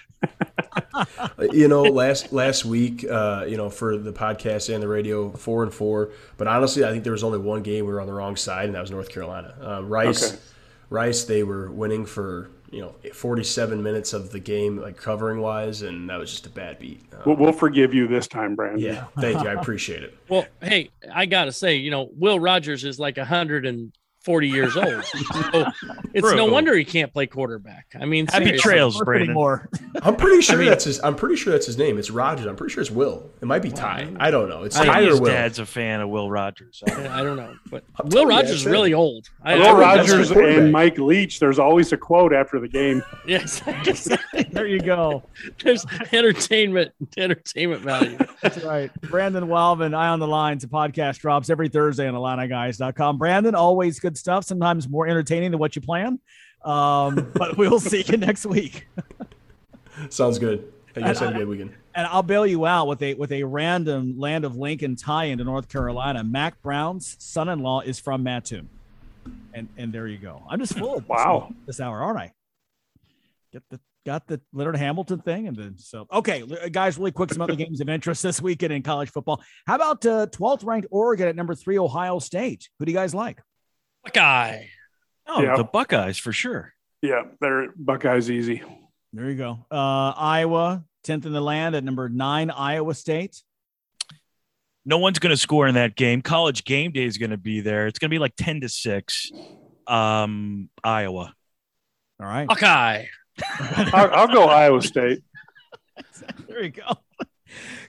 [1.52, 5.62] you know, last last week, uh, you know, for the podcast and the radio, four
[5.62, 6.10] and four.
[6.36, 8.66] But honestly, I think there was only one game we were on the wrong side,
[8.66, 9.54] and that was North Carolina.
[9.60, 10.42] Um, Rice, okay.
[10.90, 15.82] Rice, they were winning for you know 47 minutes of the game, like covering wise,
[15.82, 17.00] and that was just a bad beat.
[17.12, 18.80] Um, we'll, we'll forgive you this time, Brandon.
[18.80, 19.48] Yeah, thank you.
[19.48, 20.16] I appreciate it.
[20.28, 23.92] Well, hey, I gotta say, you know, Will Rogers is like a hundred and
[24.26, 25.04] 40 years old.
[25.04, 25.18] So
[26.12, 27.86] it's no wonder he can't play quarterback.
[27.98, 28.58] I mean, happy seriously.
[28.60, 29.32] trails, Brandon.
[29.32, 29.68] More.
[30.02, 31.00] I'm pretty sure I mean, that's his.
[31.04, 31.96] I'm pretty sure that's his name.
[31.96, 32.46] It's Rogers.
[32.46, 33.30] I'm pretty sure it's Will.
[33.40, 34.12] It might be Ty.
[34.18, 34.64] I don't know.
[34.64, 35.30] It's Ty or Will.
[35.30, 36.82] Dad's a fan of Will Rogers.
[36.88, 39.30] I don't know, but Will Rogers is really old.
[39.42, 41.38] I, Will I Rogers and Mike Leach.
[41.38, 43.04] There's always a quote after the game.
[43.28, 43.62] yes,
[44.50, 45.22] there you go.
[45.62, 48.18] There's entertainment, entertainment value.
[48.42, 48.90] That's right.
[49.02, 50.64] Brandon Wildman, Eye on the Lines.
[50.64, 53.18] A podcast drops every Thursday on IlliniGuys.com.
[53.18, 54.44] Brandon, always good stuff.
[54.44, 56.20] Sometimes more entertaining than what you plan.
[56.64, 58.86] Um, but we'll see you next week.
[60.10, 60.72] Sounds good.
[60.96, 61.74] I guess have a good weekend.
[61.94, 65.44] And I'll bail you out with a with a random Land of Lincoln tie into
[65.44, 66.24] North Carolina.
[66.24, 68.68] Mack Brown's son-in-law is from Mattoon,
[69.52, 70.42] and and there you go.
[70.48, 71.02] I'm just full.
[71.06, 71.48] wow.
[71.66, 72.32] This, this hour, aren't I?
[73.52, 76.96] Get the got the Leonard Hamilton thing, and then so okay, guys.
[76.96, 79.42] Really quick, some other games of interest this weekend in college football.
[79.66, 82.68] How about uh, 12th ranked Oregon at number three, Ohio State?
[82.78, 83.40] Who do you guys like?
[84.06, 84.66] Buckeye.
[85.26, 85.56] Oh, yeah.
[85.56, 86.72] the Buckeyes for sure.
[87.02, 88.62] Yeah, they're Buckeyes easy.
[89.12, 89.66] There you go.
[89.70, 93.42] Uh, Iowa, 10th in the land at number nine, Iowa State.
[94.84, 96.22] No one's going to score in that game.
[96.22, 97.88] College game day is going to be there.
[97.88, 99.32] It's going to be like 10 to 6.
[99.86, 101.34] Um, Iowa.
[102.20, 102.46] All right.
[102.46, 103.06] Buckeye.
[103.42, 105.22] I'll, I'll go Iowa State.
[106.48, 106.98] there you go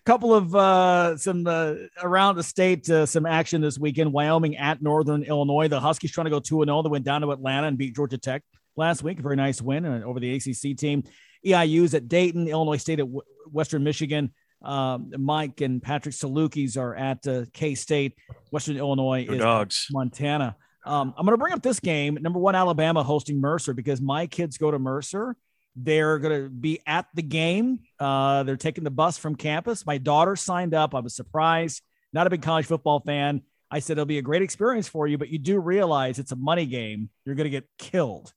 [0.06, 4.14] couple of uh, some uh, around the state, uh, some action this weekend.
[4.14, 5.68] Wyoming at Northern Illinois.
[5.68, 6.84] The Huskies trying to go 2 and 0.
[6.84, 8.44] They went down to Atlanta and beat Georgia Tech
[8.76, 9.20] last week.
[9.20, 11.04] A very nice win uh, over the ACC team.
[11.46, 13.08] EIU's at Dayton, Illinois State at
[13.52, 14.34] Western Michigan.
[14.62, 18.16] Um, Mike and Patrick Salukis are at uh, K State.
[18.52, 19.88] Western Illinois Your is dogs.
[19.92, 20.56] Montana.
[20.86, 22.18] Um, I'm going to bring up this game.
[22.22, 25.36] Number one, Alabama hosting Mercer because my kids go to Mercer.
[25.80, 27.80] They're going to be at the game.
[28.00, 29.86] Uh, they're taking the bus from campus.
[29.86, 30.96] My daughter signed up.
[30.96, 31.82] I was surprised.
[32.14, 33.44] Not a big college football fan.
[33.70, 36.38] I said it'll be a great experience for you, but you do realize it's a
[36.38, 37.10] money game.
[37.26, 38.34] You're going to get killed.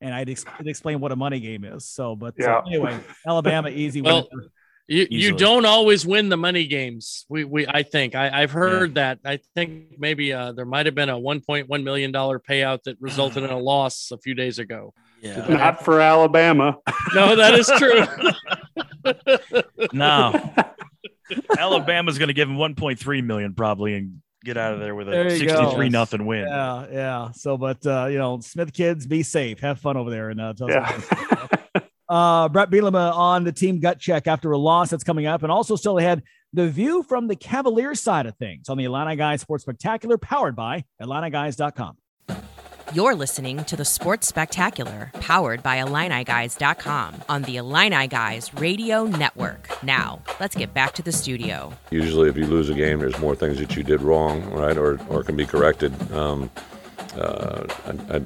[0.00, 1.86] And I'd, ex- explain what a money game is.
[1.86, 2.62] So, but yeah.
[2.64, 4.00] so anyway, Alabama easy.
[4.00, 4.28] well,
[4.90, 7.24] you, you don't always win the money games.
[7.28, 9.14] We we I think I, I've heard yeah.
[9.14, 9.18] that.
[9.24, 13.44] I think maybe uh, there might have been a 1.1 million dollar payout that resulted
[13.44, 14.92] in a loss a few days ago.
[15.22, 15.46] Yeah.
[15.48, 16.78] Not for Alabama.
[17.14, 18.04] No, that is true.
[19.92, 20.54] no.
[21.58, 25.10] Alabama's going to give him 1.3 million probably and get out of there with a
[25.10, 25.88] There 63 go.
[25.88, 26.46] nothing win.
[26.46, 27.30] Yeah, yeah.
[27.32, 30.52] So, but uh, you know, Smith kids, be safe, have fun over there, and uh,
[30.54, 31.00] tell Yeah.
[32.08, 35.50] uh, Bret Bielema on the team gut check after a loss that's coming up, and
[35.50, 39.40] also still ahead the view from the Cavaliers side of things on the Illini Guys
[39.40, 41.96] Sports Spectacular, powered by IlliniGuys.com.
[42.92, 49.68] You're listening to the Sports Spectacular, powered by IlliniGuys.com on the Illini Guys Radio Network.
[49.84, 51.72] Now, let's get back to the studio.
[51.92, 54.98] Usually, if you lose a game, there's more things that you did wrong, right, or,
[55.08, 55.92] or can be corrected.
[56.10, 56.50] Um,
[57.16, 58.22] uh, I, I,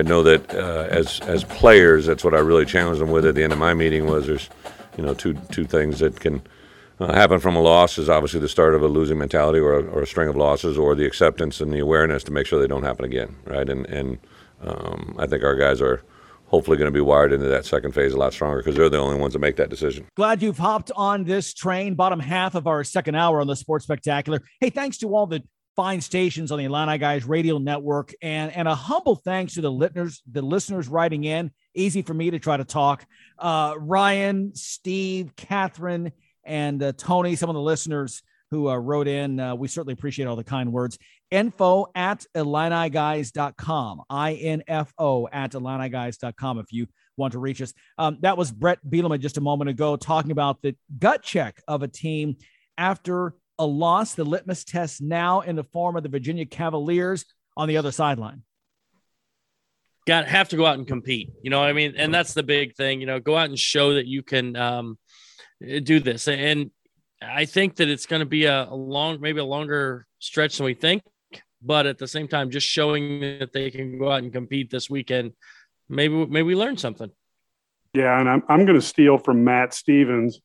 [0.00, 3.34] I know that uh, as as players, that's what I really challenged them with at
[3.34, 4.50] the end of my meeting was there's,
[4.98, 6.42] you know, two two things that can
[7.02, 9.82] uh, happen from a loss is obviously the start of a losing mentality or a,
[9.86, 12.68] or a string of losses, or the acceptance and the awareness to make sure they
[12.68, 13.68] don't happen again, right?
[13.68, 14.18] And and
[14.62, 16.02] um, I think our guys are
[16.46, 18.98] hopefully going to be wired into that second phase a lot stronger because they're the
[18.98, 20.06] only ones that make that decision.
[20.16, 23.84] Glad you've hopped on this train, bottom half of our second hour on the Sports
[23.84, 24.40] Spectacular.
[24.60, 25.42] Hey, thanks to all the
[25.74, 29.72] fine stations on the Illini Guys Radio Network, and and a humble thanks to the
[29.72, 31.50] listeners, the listeners writing in.
[31.74, 33.04] Easy for me to try to talk.
[33.38, 36.12] Uh, Ryan, Steve, Catherine,
[36.44, 39.40] and uh, Tony, some of the listeners who uh, wrote in.
[39.40, 40.98] Uh, we certainly appreciate all the kind words.
[41.30, 44.02] Info at IlliniGuys.com.
[44.10, 47.72] I-N-F-O at IlliniGuys.com if you want to reach us.
[47.96, 51.82] Um, that was Bret Bielema just a moment ago talking about the gut check of
[51.82, 52.36] a team
[52.76, 57.24] after a loss, the litmus test now in the form of the Virginia Cavaliers
[57.56, 58.42] on the other sideline.
[60.06, 61.30] Got have to go out and compete.
[61.42, 63.00] You know, I mean, and that's the big thing.
[63.00, 64.98] You know, go out and show that you can um,
[65.62, 66.28] Uh, do this.
[66.28, 66.70] And
[67.22, 70.66] I think that it's going to be a, a long, maybe a longer stretch than
[70.66, 71.02] we think.
[71.62, 74.90] But at the same time, just showing that they can go out and compete this
[74.90, 75.32] weekend,
[75.88, 77.10] maybe maybe we learn something.
[77.94, 80.40] Yeah, and I'm I'm going to steal from Matt Stevens,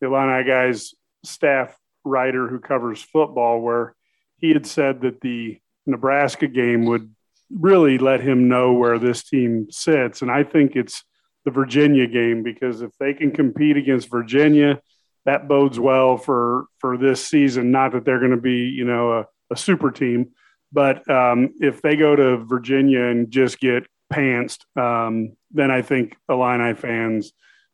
[0.00, 0.94] the Illini guys
[1.24, 3.94] staff writer who covers football, where
[4.36, 7.14] he had said that the Nebraska game would
[7.50, 10.20] really let him know where this team sits.
[10.20, 11.04] And I think it's
[11.44, 14.80] the Virginia game because if they can compete against Virginia,
[15.24, 17.70] that bodes well for for this season.
[17.70, 20.30] Not that they're going to be, you know, a, a super team,
[20.72, 26.16] but um, if they go to Virginia and just get pantsed, um, then I think
[26.28, 27.32] Illini fans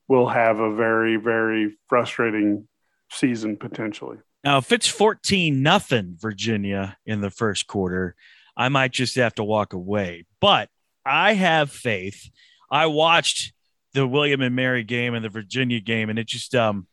[0.08, 2.68] will have a very, very frustrating
[3.10, 4.18] season potentially.
[4.44, 8.14] Now, if it's 14 nothing Virginia in the first quarter,
[8.56, 10.24] I might just have to walk away.
[10.40, 10.68] But
[11.04, 12.30] I have faith.
[12.70, 13.52] I watched
[13.94, 16.86] the William and Mary game and the Virginia game, and it just um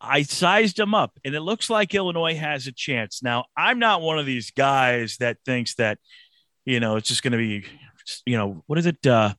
[0.00, 3.22] I sized them up, and it looks like Illinois has a chance.
[3.22, 5.98] Now, I'm not one of these guys that thinks that,
[6.64, 7.64] you know, it's just going to be,
[8.26, 9.32] you know, what is it, uh,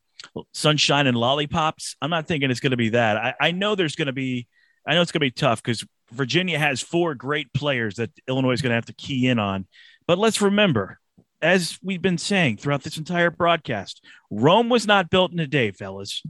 [0.53, 1.95] sunshine and lollipops.
[2.01, 3.17] I'm not thinking it's going to be that.
[3.17, 4.47] I, I know there's going to be,
[4.85, 8.53] I know it's going to be tough because Virginia has four great players that Illinois
[8.53, 9.67] is going to have to key in on.
[10.07, 10.99] But let's remember,
[11.41, 15.71] as we've been saying throughout this entire broadcast, Rome was not built in a day,
[15.71, 16.23] fellas.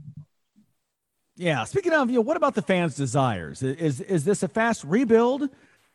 [1.38, 1.64] Yeah.
[1.64, 3.62] Speaking of, you know, what about the fans' desires?
[3.62, 5.48] Is is this a fast rebuild,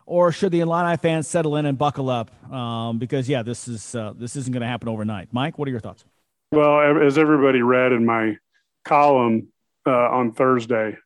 [0.06, 2.32] or should the Illini fans settle in and buckle up?
[2.52, 5.28] Um, because yeah, this is uh, this isn't going to happen overnight.
[5.34, 6.06] Mike, what are your thoughts?
[6.54, 8.38] Well, as everybody read in my
[8.86, 9.50] column
[9.86, 10.98] uh, on Thursday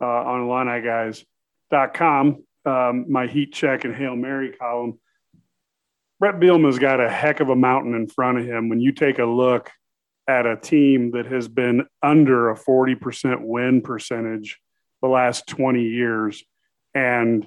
[0.00, 4.98] uh, on IlliniGuys.com, um, my heat check and hail mary column,
[6.20, 8.70] Bret Bielema's got a heck of a mountain in front of him.
[8.70, 9.70] When you take a look
[10.26, 14.58] at a team that has been under a 40% win percentage
[15.02, 16.42] the last 20 years.
[16.94, 17.46] And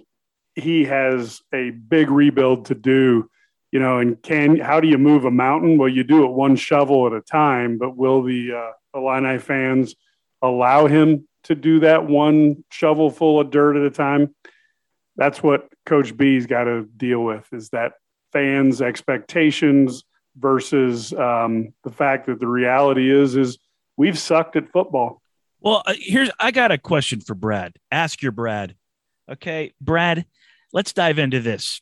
[0.55, 3.29] he has a big rebuild to do,
[3.71, 5.77] you know, and can, how do you move a mountain?
[5.77, 9.95] Well, you do it one shovel at a time, but will the uh, Illini fans
[10.41, 14.35] allow him to do that one shovel full of dirt at a time?
[15.15, 17.93] That's what Coach B's got to deal with is that
[18.33, 20.03] fans' expectations–
[20.37, 23.57] versus um, the fact that the reality is is
[23.95, 25.21] we've sucked at football.
[25.59, 27.75] Well, uh, here's I got a question for Brad.
[27.91, 28.75] Ask your Brad.
[29.29, 30.25] Okay, Brad,
[30.71, 31.81] let's dive into this.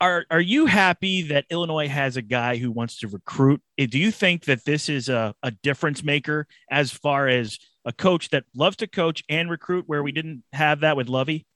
[0.00, 3.62] Are are you happy that Illinois has a guy who wants to recruit?
[3.78, 7.92] Eh, do you think that this is a, a difference maker as far as a
[7.92, 11.46] coach that loves to coach and recruit where we didn't have that with Lovie?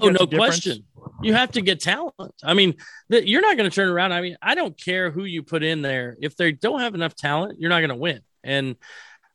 [0.00, 0.84] Oh, no question.
[1.22, 2.34] You have to get talent.
[2.42, 2.74] I mean,
[3.08, 4.12] the, you're not going to turn around.
[4.12, 6.16] I mean, I don't care who you put in there.
[6.20, 8.20] If they don't have enough talent, you're not going to win.
[8.44, 8.76] And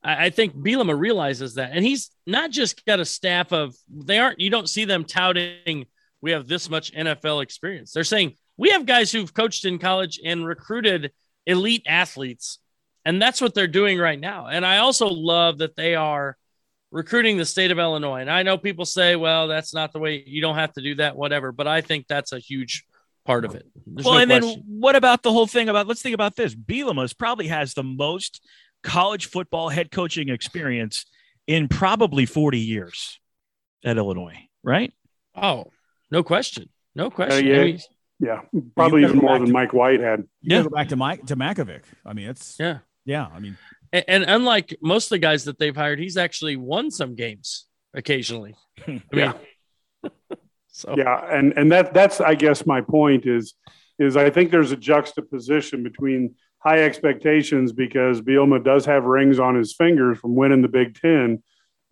[0.04, 1.72] I, I think Bielema realizes that.
[1.74, 5.86] And he's not just got a staff of, they aren't, you don't see them touting,
[6.22, 7.92] we have this much NFL experience.
[7.92, 11.12] They're saying, we have guys who've coached in college and recruited
[11.46, 12.60] elite athletes.
[13.06, 14.48] And that's what they're doing right now.
[14.48, 16.38] And I also love that they are
[16.92, 18.22] recruiting the state of Illinois.
[18.22, 20.96] And I know people say, well, that's not the way you don't have to do
[20.96, 21.52] that, whatever.
[21.52, 22.86] But I think that's a huge
[23.26, 23.66] part of it.
[23.86, 24.50] There's well, no and question.
[24.50, 26.56] then what about the whole thing about let's think about this.
[26.56, 28.42] Bielema's probably has the most
[28.84, 31.06] college football head coaching experience
[31.46, 33.20] in probably 40 years
[33.84, 34.94] at Illinois, right?
[35.36, 35.66] Oh,
[36.10, 36.70] no question.
[36.96, 37.46] No question.
[37.46, 37.62] Uh, yeah.
[37.62, 37.80] I mean,
[38.20, 38.42] yeah,
[38.76, 40.22] probably even more than to, Mike White had.
[40.42, 40.64] You yeah.
[40.64, 41.84] go back to Mike to Mackovic.
[42.04, 43.28] I mean, it's yeah, yeah.
[43.32, 43.58] I mean,
[43.92, 47.66] and, and, unlike most of the guys that they've hired, he's actually won some games
[47.94, 48.56] occasionally.
[48.88, 49.34] I mean, yeah.
[50.68, 53.54] so yeah, and and that that's I guess my point is
[54.00, 59.56] is I think there's a juxtaposition between high expectations because Bielema does have rings on
[59.56, 61.42] his fingers from winning the Big Ten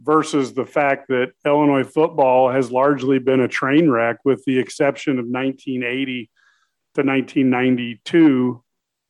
[0.01, 5.13] versus the fact that Illinois football has largely been a train wreck with the exception
[5.13, 6.29] of 1980
[6.95, 8.63] to 1992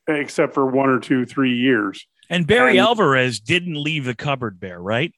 [0.08, 4.58] except for one or two three years and Barry and, Alvarez didn't leave the cupboard
[4.60, 5.12] bare, right?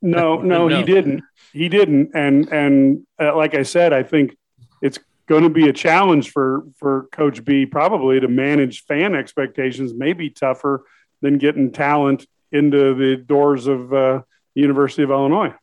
[0.00, 1.22] No, no, no, he didn't.
[1.52, 2.12] He didn't.
[2.14, 4.36] And and uh, like I said, I think
[4.80, 9.92] it's going to be a challenge for for Coach B probably to manage fan expectations.
[9.94, 10.84] Maybe tougher
[11.20, 14.22] than getting talent into the doors of uh,
[14.54, 15.54] the University of Illinois.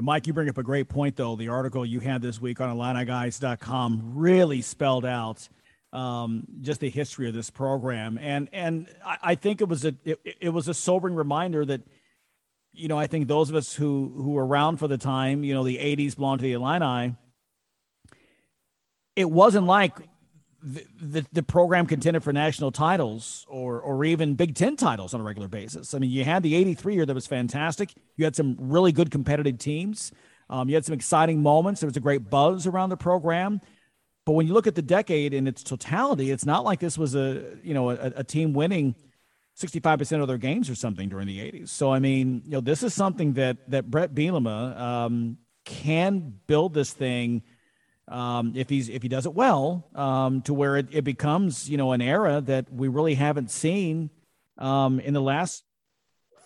[0.00, 1.36] Mike, you bring up a great point, though.
[1.36, 5.48] The article you had this week on IlliniGuys.com really spelled out
[5.94, 9.94] um, just the history of this program, and and I, I think it was a
[10.04, 11.82] it, it, was a sobering reminder that
[12.72, 15.54] you know I think those of us who who were around for the time, you
[15.54, 17.14] know, the '80s belong to the Illini.
[19.14, 19.96] It wasn't like
[20.60, 25.20] the, the, the program contended for national titles or or even Big Ten titles on
[25.20, 25.94] a regular basis.
[25.94, 27.94] I mean, you had the '83 year that was fantastic.
[28.16, 30.10] You had some really good competitive teams.
[30.50, 31.80] Um, you had some exciting moments.
[31.80, 33.60] There was a great buzz around the program.
[34.26, 37.14] But when you look at the decade in its totality, it's not like this was
[37.14, 38.94] a you know a, a team winning
[39.56, 41.68] 65% of their games or something during the 80s.
[41.68, 46.74] So I mean, you know, this is something that that Bret Bielema um, can build
[46.74, 47.42] this thing
[48.08, 51.76] um, if he's if he does it well, um, to where it, it becomes you
[51.76, 54.10] know an era that we really haven't seen
[54.58, 55.64] um, in the last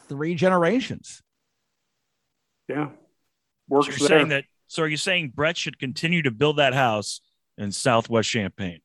[0.09, 1.23] three generations.
[2.69, 2.91] Yeah,
[3.69, 3.87] works.
[3.87, 4.19] So you're there.
[4.19, 4.45] saying that.
[4.67, 7.23] So are you saying Bret should continue to build that house
[7.59, 8.81] in Southwest Champaign?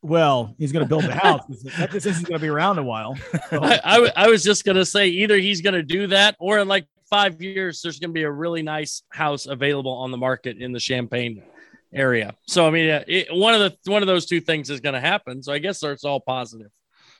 [0.00, 1.42] Well, he's going to build the house.
[1.78, 3.16] that just he's going to be around a while.
[3.50, 3.58] So.
[3.62, 6.60] I, I, I was just going to say either he's going to do that, or
[6.60, 10.16] in like five years, there's going to be a really nice house available on the
[10.16, 11.42] market in the Champaign
[11.92, 12.34] area.
[12.46, 15.00] So I mean, it, one of the one of those two things is going to
[15.00, 15.42] happen.
[15.42, 16.70] So I guess it's all positive.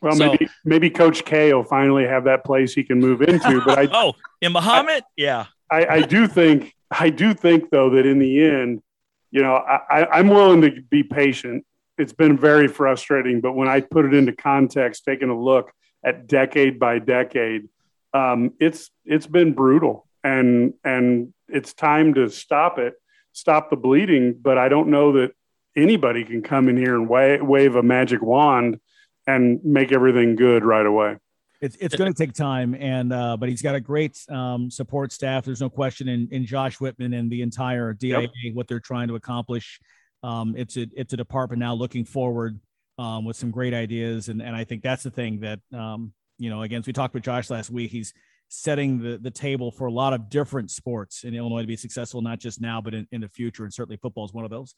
[0.00, 3.60] Well, so, maybe maybe Coach K will finally have that place he can move into.
[3.64, 7.90] But I oh, in Muhammad, I, yeah, I, I do think I do think though
[7.90, 8.82] that in the end,
[9.30, 11.64] you know, I, I'm willing to be patient
[11.98, 13.40] it's been very frustrating.
[13.40, 15.72] But when I put it into context, taking a look
[16.04, 17.68] at decade by decade,
[18.14, 22.94] um, it's it's been brutal, and and it's time to stop it,
[23.32, 24.38] stop the bleeding.
[24.40, 25.32] But I don't know that
[25.76, 28.80] anybody can come in here and wave, wave a magic wand
[29.26, 31.16] and make everything good right away.
[31.60, 35.12] It's it's going to take time, and uh, but he's got a great um, support
[35.12, 35.44] staff.
[35.44, 38.30] There's no question in, in Josh Whitman and the entire DIA yep.
[38.54, 39.80] what they're trying to accomplish.
[40.22, 42.60] Um, it's a it's a department now looking forward
[42.96, 46.48] um, with some great ideas, and and I think that's the thing that um, you
[46.48, 46.62] know.
[46.62, 47.90] Again, as we talked with Josh last week.
[47.90, 48.14] He's
[48.48, 52.22] setting the the table for a lot of different sports in Illinois to be successful,
[52.22, 53.64] not just now, but in, in the future.
[53.64, 54.74] And certainly football is one of those.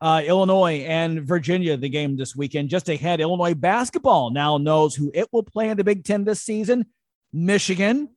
[0.00, 2.70] Uh, Illinois and Virginia, the game this weekend.
[2.70, 6.40] Just ahead, Illinois basketball now knows who it will play in the Big Ten this
[6.40, 6.86] season.
[7.32, 8.08] Michigan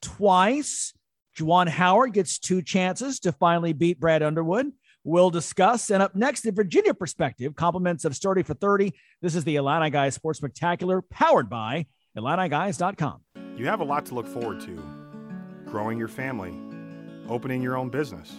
[0.00, 0.92] twice.
[1.38, 4.72] Juwan Howard gets two chances to finally beat Brad Underwood
[5.04, 5.90] we'll discuss.
[5.90, 8.92] And up next, the Virginia perspective, compliments of Sturdy for 30.
[9.20, 13.20] This is the Illini Guys Sports Spectacular, powered by IlliniGuys.com.
[13.56, 14.82] You have a lot to look forward to
[15.66, 16.54] growing your family,
[17.28, 18.32] opening your own business,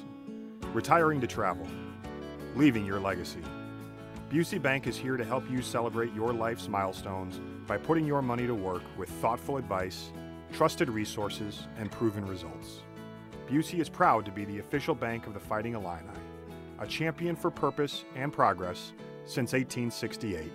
[0.73, 1.67] retiring to travel,
[2.55, 3.41] leaving your legacy.
[4.31, 8.47] Busey Bank is here to help you celebrate your life's milestones by putting your money
[8.47, 10.11] to work with thoughtful advice,
[10.51, 12.81] trusted resources, and proven results.
[13.47, 16.09] Busey is proud to be the official bank of the Fighting Illini
[16.83, 18.93] a champion for purpose and progress
[19.25, 20.51] since 1868.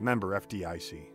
[0.00, 1.06] Member FDIC.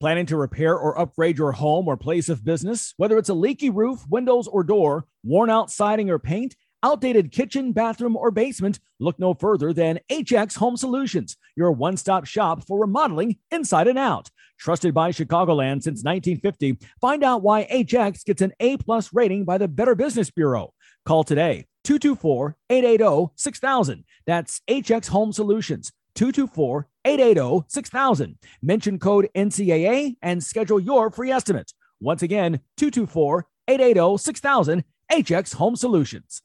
[0.00, 2.94] Planning to repair or upgrade your home or place of business?
[2.96, 7.72] Whether it's a leaky roof, windows, or door, worn out siding or paint, outdated kitchen,
[7.72, 12.78] bathroom, or basement, look no further than HX Home Solutions, your one stop shop for
[12.78, 14.28] remodeling inside and out.
[14.58, 19.56] Trusted by Chicagoland since 1950, find out why HX gets an A plus rating by
[19.56, 20.74] the Better Business Bureau.
[21.06, 24.04] Call today 224 880 6000.
[24.26, 28.38] That's HX Home Solutions 224 880 6000.
[28.62, 31.72] Mention code NCAA and schedule your free estimate.
[32.00, 34.84] Once again, 224 880 6000.
[35.10, 36.42] HX Home Solutions.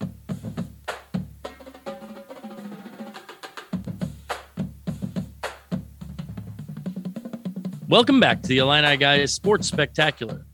[7.89, 10.45] Welcome back to the Illini Guys Sports Spectacular.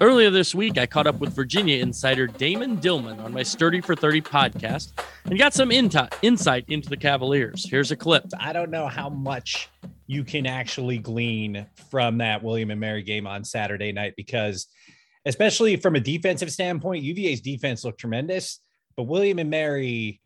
[0.00, 3.94] Earlier this week, I caught up with Virginia insider Damon Dillman on my Sturdy for
[3.94, 4.90] 30 podcast
[5.24, 7.64] and got some insight into the Cavaliers.
[7.70, 8.24] Here's a clip.
[8.40, 9.70] I don't know how much
[10.08, 14.66] you can actually glean from that William and Mary game on Saturday night because,
[15.26, 18.58] especially from a defensive standpoint, UVA's defense looked tremendous,
[18.96, 20.20] but William and Mary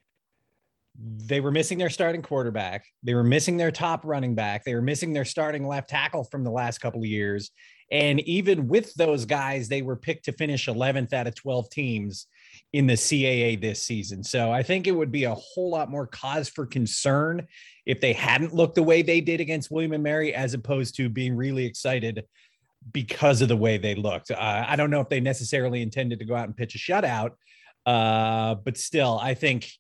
[0.97, 2.87] they were missing their starting quarterback.
[3.03, 4.65] They were missing their top running back.
[4.65, 7.51] They were missing their starting left tackle from the last couple of years.
[7.91, 12.27] And even with those guys, they were picked to finish 11th out of 12 teams
[12.73, 14.25] in the CAA this season.
[14.25, 17.47] So I think it would be a whole lot more cause for concern
[17.87, 21.09] if they hadn't looked the way they did against William and Mary, as opposed to
[21.09, 22.25] being really excited
[22.93, 24.31] because of the way they looked.
[24.31, 27.33] Uh, I don't know if they necessarily intended to go out and pitch a shutout,
[27.87, 29.71] uh, but still, I think.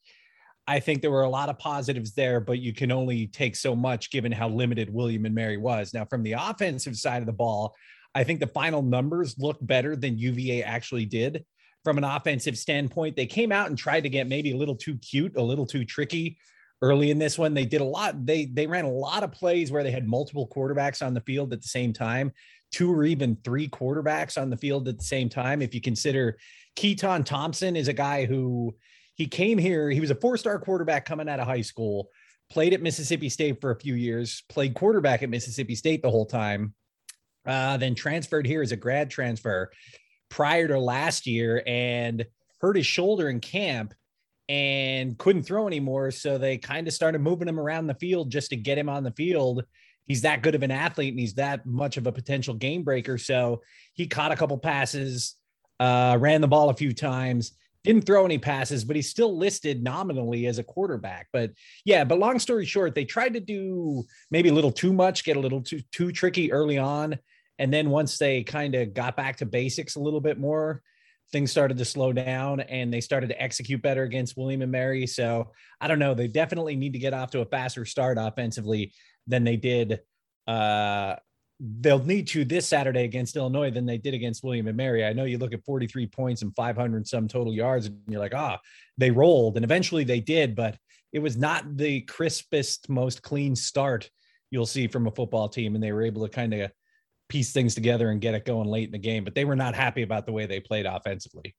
[0.67, 3.77] I think there were a lot of positives there, but you can only take so
[3.77, 5.93] much given how limited William and Mary was.
[5.93, 7.75] Now, from the offensive side of the ball,
[8.15, 11.45] I think the final numbers look better than UVA actually did
[11.83, 13.15] from an offensive standpoint.
[13.15, 15.85] They came out and tried to get maybe a little too cute, a little too
[15.85, 16.39] tricky
[16.81, 17.53] early in this one.
[17.53, 18.25] They did a lot.
[18.25, 21.53] They they ran a lot of plays where they had multiple quarterbacks on the field
[21.53, 22.33] at the same time,
[22.73, 25.61] two or even three quarterbacks on the field at the same time.
[25.61, 26.39] If you consider
[26.77, 28.75] Keytaon Thompson is a guy who
[29.15, 32.09] he came here, he was a four-star quarterback coming out of high school,
[32.51, 36.27] played at Mississippi State for a few years, played quarterback at Mississippi State the whole
[36.27, 36.75] time
[37.47, 39.71] uh, then transferred here as a grad transfer
[40.29, 42.25] prior to last year and
[42.61, 43.95] hurt his shoulder in camp
[44.49, 46.11] and couldn't throw anymore.
[46.11, 49.05] So they kind of started moving him around the field just to get him on
[49.05, 49.65] the field.
[50.07, 53.17] He's that good of an athlete and he's that much of a potential game breaker.
[53.17, 53.63] So
[53.95, 55.35] he caught a couple passes,
[55.81, 57.53] uh, ran the ball a few times,
[57.85, 61.29] didn't throw any passes, but he's still listed nominally as a quarterback.
[61.33, 61.53] But
[61.85, 65.37] yeah, but long story short, they tried to do maybe a little too much, get
[65.37, 67.19] a little too too tricky early on,
[67.59, 70.83] and then once they kind of got back to basics a little bit more,
[71.31, 75.07] things started to slow down and they started to execute better against William and Mary.
[75.07, 76.15] So I don't know.
[76.15, 78.93] They definitely need to get off to a faster start offensively
[79.27, 80.01] than they did.
[80.47, 81.17] Uh,
[81.61, 85.05] they'll need to this Saturday against Illinois than they did against William and Mary.
[85.05, 88.35] I know you look at 43 points and 500 some total yards, and you're like,
[88.35, 88.59] ah,
[88.99, 90.77] they rolled, and eventually they did, but
[91.13, 94.11] it was not the crispest, most clean start
[94.51, 96.71] you'll see from a football team, and they were able to kind of
[97.29, 99.25] piece things together and get it going late in the game.
[99.25, 101.55] But they were not happy about the way they played offensively.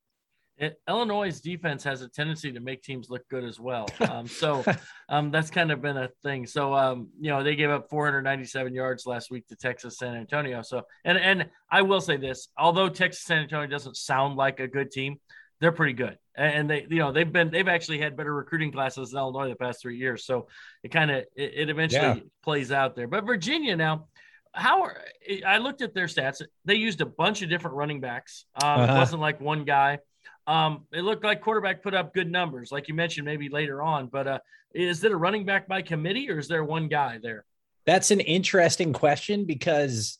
[0.57, 3.87] It, Illinois' defense has a tendency to make teams look good as well.
[4.05, 4.63] Um, so
[5.09, 6.45] um, that's kind of been a thing.
[6.45, 10.61] So um, you know they gave up 497 yards last week to Texas San Antonio.
[10.61, 14.67] So and and I will say this: although Texas San Antonio doesn't sound like a
[14.67, 15.17] good team,
[15.59, 16.17] they're pretty good.
[16.35, 19.55] And they you know they've been they've actually had better recruiting classes in Illinois the
[19.55, 20.25] past three years.
[20.25, 20.47] So
[20.83, 22.19] it kind of it, it, eventually yeah.
[22.43, 23.07] plays out there.
[23.07, 24.07] But Virginia now
[24.55, 24.97] how are,
[25.45, 26.41] I looked at their stats.
[26.63, 28.45] They used a bunch of different running backs.
[28.61, 28.93] Um, uh-huh.
[28.93, 29.99] It wasn't like one guy.
[30.47, 34.07] Um, it looked like quarterback put up good numbers, like you mentioned, maybe later on.
[34.07, 34.39] But uh,
[34.73, 37.45] is it a running back by committee, or is there one guy there?
[37.85, 40.19] That's an interesting question because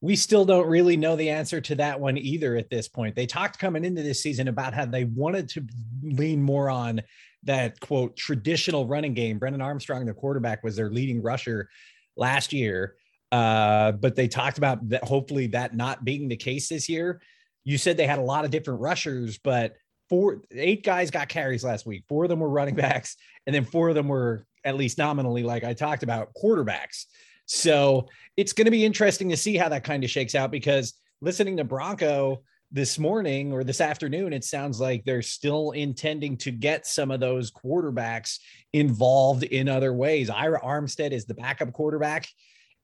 [0.00, 3.16] we still don't really know the answer to that one either at this point.
[3.16, 5.66] They talked coming into this season about how they wanted to
[6.02, 7.02] lean more on
[7.44, 9.38] that quote traditional running game.
[9.38, 11.68] Brennan Armstrong, the quarterback, was their leading rusher
[12.16, 12.96] last year.
[13.32, 17.20] Uh, but they talked about that hopefully that not being the case this year.
[17.66, 19.74] You said they had a lot of different rushers, but
[20.08, 22.04] four eight guys got carries last week.
[22.08, 25.42] Four of them were running backs, and then four of them were at least nominally,
[25.42, 27.06] like I talked about, quarterbacks.
[27.46, 30.94] So it's going to be interesting to see how that kind of shakes out because
[31.20, 36.52] listening to Bronco this morning or this afternoon, it sounds like they're still intending to
[36.52, 38.38] get some of those quarterbacks
[38.72, 40.30] involved in other ways.
[40.30, 42.28] Ira Armstead is the backup quarterback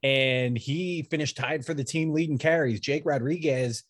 [0.03, 2.81] and he finished tied for the team leading carries.
[2.81, 3.83] Jake Rodriguez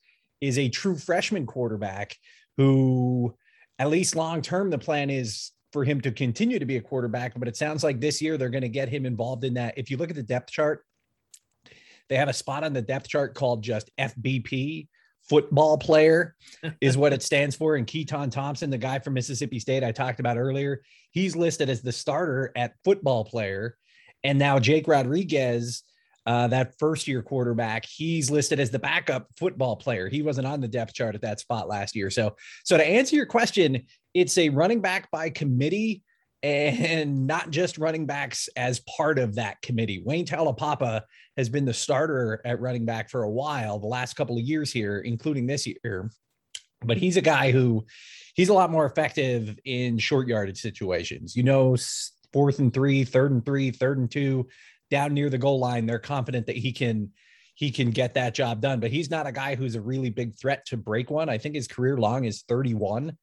[0.43, 2.17] is a true freshman quarterback
[2.57, 3.33] who,
[3.79, 7.33] at least long term, the plan is for him to continue to be a quarterback.
[7.39, 9.77] But it sounds like this year they're going to get him involved in that.
[9.77, 10.85] If you look at the depth chart,
[12.09, 14.89] they have a spot on the depth chart called just FBP.
[15.29, 16.35] Football player
[16.81, 17.77] is what it stands for.
[17.77, 20.81] And Keytaon Thompson, the guy from Mississippi State I talked about earlier,
[21.11, 23.77] he's listed as the starter at football player.
[24.25, 25.83] And now Jake Rodriguez
[26.25, 30.09] uh, that first year quarterback, he's listed as the backup football player.
[30.09, 32.09] He wasn't on the depth chart at that spot last year.
[32.09, 36.03] So, so to answer your question, it's a running back by committee
[36.41, 40.01] and not just running backs as part of that committee.
[40.05, 41.01] Wayne Taulapapa
[41.37, 44.71] has been the starter at running back for a while, the last couple of years
[44.71, 46.09] here, including this year.
[46.85, 47.85] But he's a guy who
[48.35, 51.35] he's a lot more effective in short yardage situations.
[51.35, 51.77] You know,
[52.33, 54.47] fourth and three, third and three, third and two
[54.93, 57.09] down near the goal line, they're confident that he can
[57.55, 58.79] he can get that job done.
[58.79, 61.29] But he's not a guy who's a really big threat to break one.
[61.29, 63.17] I think his career long is 31.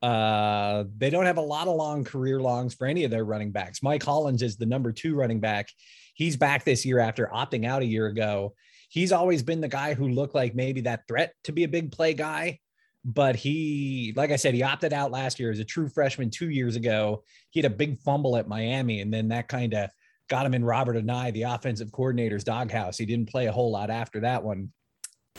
[0.00, 3.50] Uh, they don't have a lot of long career longs for any of their running
[3.50, 3.82] backs.
[3.82, 5.68] Mike Hollins is the number two running back.
[6.14, 8.54] He's back this year after opting out a year ago.
[8.88, 11.90] He's always been the guy who looked like maybe that threat to be a big
[11.90, 12.60] play guy.
[13.04, 16.50] But he, like I said, he opted out last year as a true freshman two
[16.50, 17.24] years ago.
[17.50, 19.90] He had a big fumble at Miami, and then that kind of
[20.28, 22.98] got him in Robert Anae, the offensive coordinator's doghouse.
[22.98, 24.72] He didn't play a whole lot after that one.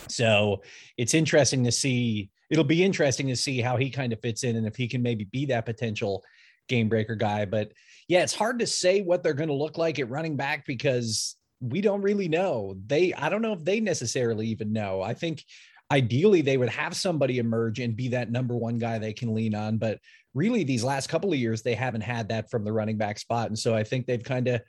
[0.08, 0.62] So
[0.96, 2.30] it's interesting to see.
[2.50, 5.02] It'll be interesting to see how he kind of fits in and if he can
[5.02, 6.24] maybe be that potential
[6.68, 7.44] game breaker guy.
[7.44, 7.72] But
[8.08, 11.36] yeah, it's hard to say what they're going to look like at running back because
[11.60, 12.76] we don't really know.
[12.86, 15.02] They, I don't know if they necessarily even know.
[15.02, 15.44] I think
[15.90, 19.54] ideally they would have somebody emerge and be that number one guy they can lean
[19.54, 19.76] on.
[19.76, 19.98] But
[20.34, 23.48] really, these last couple of years, they haven't had that from the running back spot.
[23.48, 24.60] And so I think they've kind of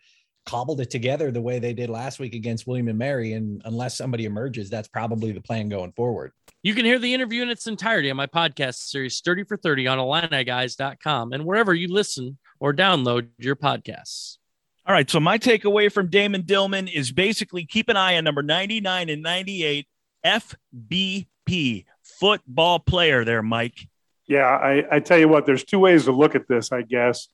[0.45, 3.34] cobbled it together the way they did last week against William and Mary.
[3.34, 6.32] And unless somebody emerges, that's probably the plan going forward.
[6.63, 9.88] You can hear the interview in its entirety on my podcast series, 30 for 30
[9.88, 14.38] on IlliniGuys.com and wherever you listen or download your podcasts.
[14.86, 15.09] All right.
[15.09, 19.22] So my takeaway from Damon Dillman is basically keep an eye on number 99 and
[19.22, 19.88] 98
[20.26, 23.88] FBP football player there, Mike.
[24.28, 27.28] Yeah, I, I tell you what, there's two ways to look at this, I guess.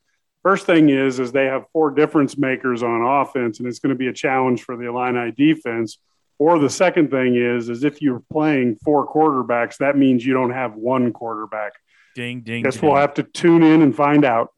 [0.43, 3.97] First thing is, is they have four difference makers on offense, and it's going to
[3.97, 5.99] be a challenge for the Illini defense.
[6.39, 10.51] Or the second thing is, is if you're playing four quarterbacks, that means you don't
[10.51, 11.73] have one quarterback.
[12.15, 12.63] Ding, ding.
[12.63, 12.89] Guess ding.
[12.89, 14.49] we'll have to tune in and find out.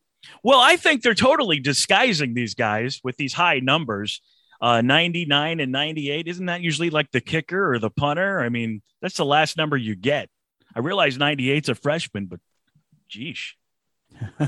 [0.43, 4.21] Well, I think they're totally disguising these guys with these high numbers.
[4.61, 6.27] Uh, 99 and 98.
[6.27, 8.41] Isn't that usually like the kicker or the punter?
[8.41, 10.29] I mean, that's the last number you get.
[10.75, 12.39] I realize 98's a freshman, but
[13.09, 13.53] Geesh.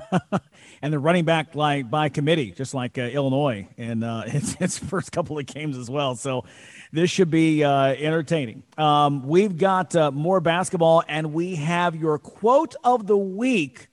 [0.81, 4.77] and they're running back like by committee, just like uh, Illinois in uh, its, its,
[4.77, 6.15] first couple of games as well.
[6.15, 6.45] So
[6.91, 8.63] this should be uh, entertaining.
[8.77, 13.87] Um, we've got uh, more basketball, and we have your quote of the week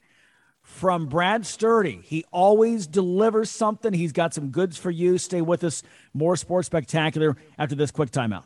[0.79, 1.99] from Brad Sturdy.
[2.05, 3.91] He always delivers something.
[3.91, 5.17] He's got some goods for you.
[5.17, 5.83] Stay with us.
[6.13, 8.45] More sports spectacular after this quick timeout.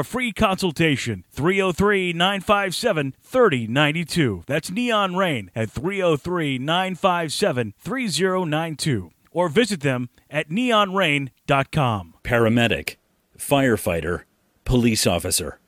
[0.00, 4.42] a free consultation 303 957 3092.
[4.46, 9.10] That's Neon Rain at 303 957 3092.
[9.32, 12.14] Or visit them at neonrain.com.
[12.24, 12.96] Paramedic,
[13.38, 14.22] firefighter,
[14.64, 15.60] police officer.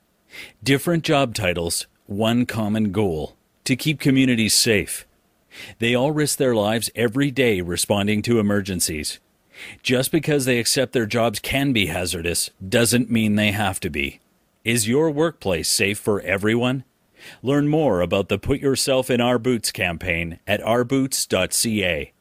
[0.63, 5.07] Different job titles, one common goal to keep communities safe.
[5.79, 9.21] They all risk their lives every day responding to emergencies.
[9.83, 14.21] Just because they accept their jobs can be hazardous doesn't mean they have to be.
[14.65, 16.85] Is your workplace safe for everyone?
[17.43, 22.13] Learn more about the Put Yourself in Our Boots campaign at ourboots.ca.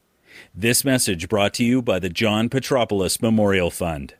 [0.54, 4.14] This message brought to you by the John Petropoulos Memorial Fund.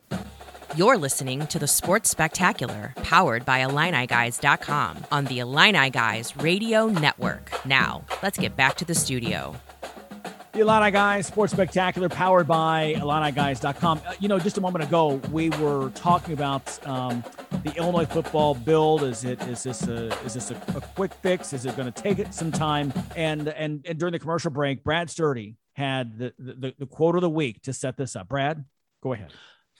[0.75, 7.51] You're listening to the Sports Spectacular, powered by IlliniGuys.com on the Illini Guys Radio Network.
[7.65, 9.55] Now, let's get back to the studio.
[10.53, 14.01] The Illini Guys Sports Spectacular, powered by IlliniGuys.com.
[14.05, 17.23] Uh, you know, just a moment ago, we were talking about um,
[17.63, 19.01] the Illinois football build.
[19.01, 21.53] Is it is this a is this a, a quick fix?
[21.53, 22.93] Is it going to take some time?
[23.15, 27.21] And and and during the commercial break, Brad Sturdy had the, the the quote of
[27.21, 28.29] the week to set this up.
[28.29, 28.63] Brad,
[29.01, 29.33] go ahead.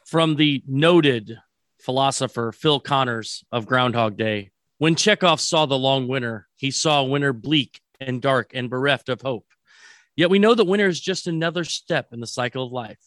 [0.08, 1.38] From the noted
[1.82, 4.50] philosopher Phil Connors of Groundhog Day,
[4.80, 9.10] when Chekhov saw the long winter, he saw a winter bleak and dark and bereft
[9.10, 9.46] of hope.
[10.16, 13.00] Yet we know that winter is just another step in the cycle of life.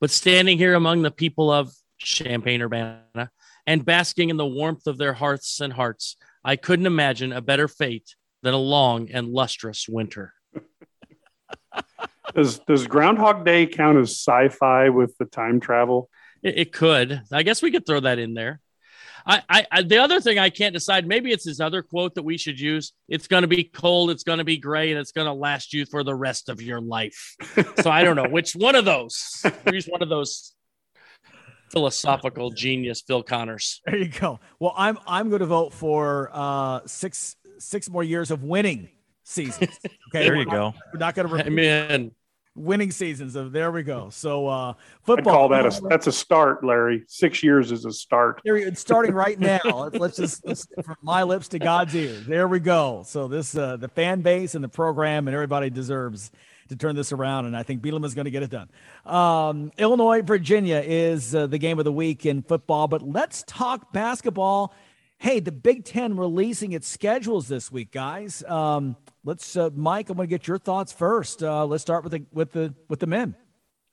[0.00, 3.30] But standing here among the people of Champaign Urbana
[3.66, 7.68] and basking in the warmth of their hearths and hearts, I couldn't imagine a better
[7.68, 10.32] fate than a long and lustrous winter.
[12.34, 16.08] does does Groundhog Day count as sci-fi with the time travel?
[16.42, 17.22] It, it could.
[17.32, 18.60] I guess we could throw that in there.
[19.26, 21.06] I, I, the other thing I can't decide.
[21.06, 22.92] Maybe it's his other quote that we should use.
[23.08, 24.10] It's going to be cold.
[24.10, 26.62] It's going to be gray, and it's going to last you for the rest of
[26.62, 27.36] your life.
[27.82, 29.44] so I don't know which one of those.
[29.72, 30.54] Use one of those
[31.70, 33.80] philosophical genius, Phil Connors.
[33.86, 34.40] There you go.
[34.58, 38.88] Well, I'm I'm going to vote for uh, six six more years of winning
[39.24, 39.78] seasons.
[40.08, 40.72] Okay, there you go.
[40.90, 41.44] we're not going to.
[41.44, 42.12] I mean,
[42.58, 43.36] winning seasons.
[43.36, 44.10] Of there we go.
[44.10, 45.32] So uh, football.
[45.32, 47.04] I'd call that a that's a start, Larry.
[47.06, 48.40] Six years is a start.
[48.44, 49.90] It's starting right now.
[49.92, 52.26] let's just let's, from my lips to God's ears.
[52.26, 53.02] There we go.
[53.06, 56.30] So this uh, the fan base and the program and everybody deserves
[56.68, 58.68] to turn this around, and I think Bielema is going to get it done.
[59.06, 63.92] Um, Illinois Virginia is uh, the game of the week in football, but let's talk
[63.92, 64.74] basketball.
[65.18, 68.44] Hey, the Big Ten releasing its schedules this week, guys.
[68.44, 68.96] Um,
[69.28, 70.08] let's, uh, Mike.
[70.08, 71.42] I'm going to get your thoughts first.
[71.42, 73.34] Uh, let's start with the with the with the men.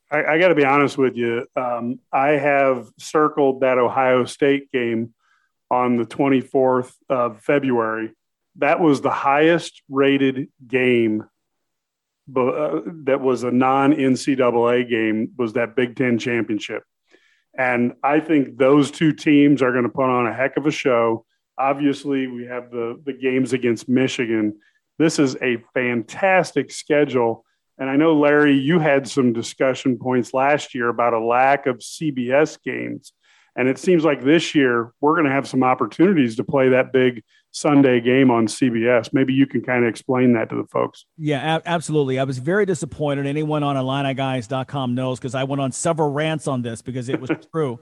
[0.10, 1.46] I, I got to be honest with you.
[1.56, 5.14] Um, I have circled that Ohio State game
[5.70, 8.14] on the 24th of February.
[8.58, 11.26] That was the highest rated game
[12.28, 16.84] but, uh, that was a non NCAA game was that Big Ten championship.
[17.58, 20.72] And I think those two teams are going to put on a heck of a
[20.72, 21.26] show.
[21.58, 24.60] Obviously, we have the, the games against Michigan.
[24.98, 27.46] This is a fantastic schedule.
[27.78, 31.80] And I know, Larry, you had some discussion points last year about a lack of
[31.80, 33.12] CBS games.
[33.58, 36.92] And it seems like this year we're going to have some opportunities to play that
[36.92, 39.14] big Sunday game on CBS.
[39.14, 41.06] Maybe you can kind of explain that to the folks.
[41.18, 42.20] Yeah, a- absolutely.
[42.20, 43.26] I was very disappointed.
[43.26, 47.32] Anyone on IlliniGuys.com knows because I went on several rants on this because it was
[47.54, 47.80] true.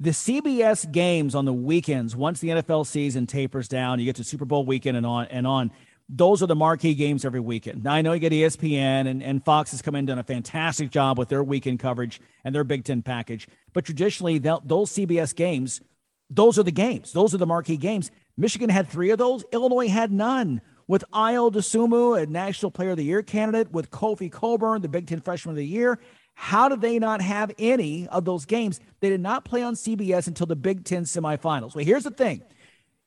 [0.00, 4.24] The CBS games on the weekends, once the NFL season tapers down, you get to
[4.24, 5.70] Super Bowl weekend and on and on.
[6.14, 7.84] Those are the marquee games every weekend.
[7.84, 10.90] Now I know you get ESPN and, and Fox has come in done a fantastic
[10.90, 13.48] job with their weekend coverage and their Big Ten package.
[13.72, 15.80] But traditionally, those CBS games,
[16.28, 17.12] those are the games.
[17.12, 18.10] Those are the marquee games.
[18.36, 19.42] Michigan had three of those.
[19.52, 20.60] Illinois had none.
[20.86, 25.06] With Ayo Dosunmu, a National Player of the Year candidate, with Kofi Cockburn, the Big
[25.06, 25.98] Ten Freshman of the Year,
[26.34, 28.80] how did they not have any of those games?
[29.00, 31.74] They did not play on CBS until the Big Ten semifinals.
[31.74, 32.42] Well, here's the thing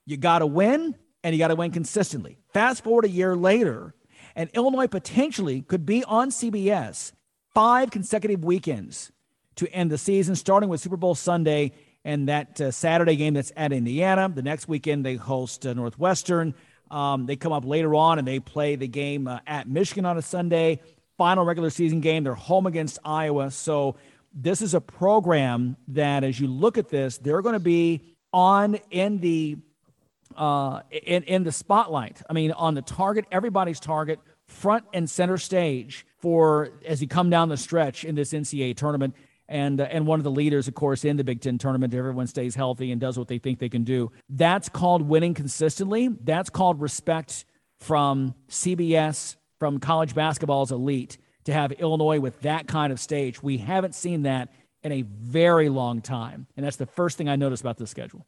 [0.07, 0.95] you got to win,
[1.25, 2.37] and you got to win consistently.
[2.53, 3.95] Fast forward a year later,
[4.35, 7.13] And Illinois potentially could be on CBS
[7.53, 9.11] five consecutive weekends
[9.55, 11.71] to end the season, starting with Super Bowl Sunday
[12.03, 14.29] and that uh, Saturday game that's at Indiana.
[14.29, 16.53] The next weekend, they host uh, Northwestern.
[16.91, 20.17] Um, they come up later on and they play the game uh, at Michigan on
[20.17, 20.79] a Sunday.
[21.17, 22.23] Final regular season game.
[22.23, 23.49] They're home against Iowa.
[23.49, 23.95] So
[24.31, 28.75] this is a program that, as you look at this, they're going to be on
[28.91, 29.57] in the
[30.35, 32.21] uh, in in the spotlight.
[32.29, 37.29] I mean, on the target, everybody's target, front and center stage for as you come
[37.29, 39.15] down the stretch in this NCAA tournament
[39.47, 41.93] and uh, and one of the leaders, of course, in the Big Ten tournament.
[41.93, 44.11] Everyone stays healthy and does what they think they can do.
[44.29, 46.09] That's called winning consistently.
[46.23, 47.45] That's called respect
[47.79, 53.43] from CBS, from college basketball's elite to have Illinois with that kind of stage.
[53.43, 54.51] We haven't seen that
[54.83, 58.25] in a very long time, and that's the first thing I noticed about the schedule.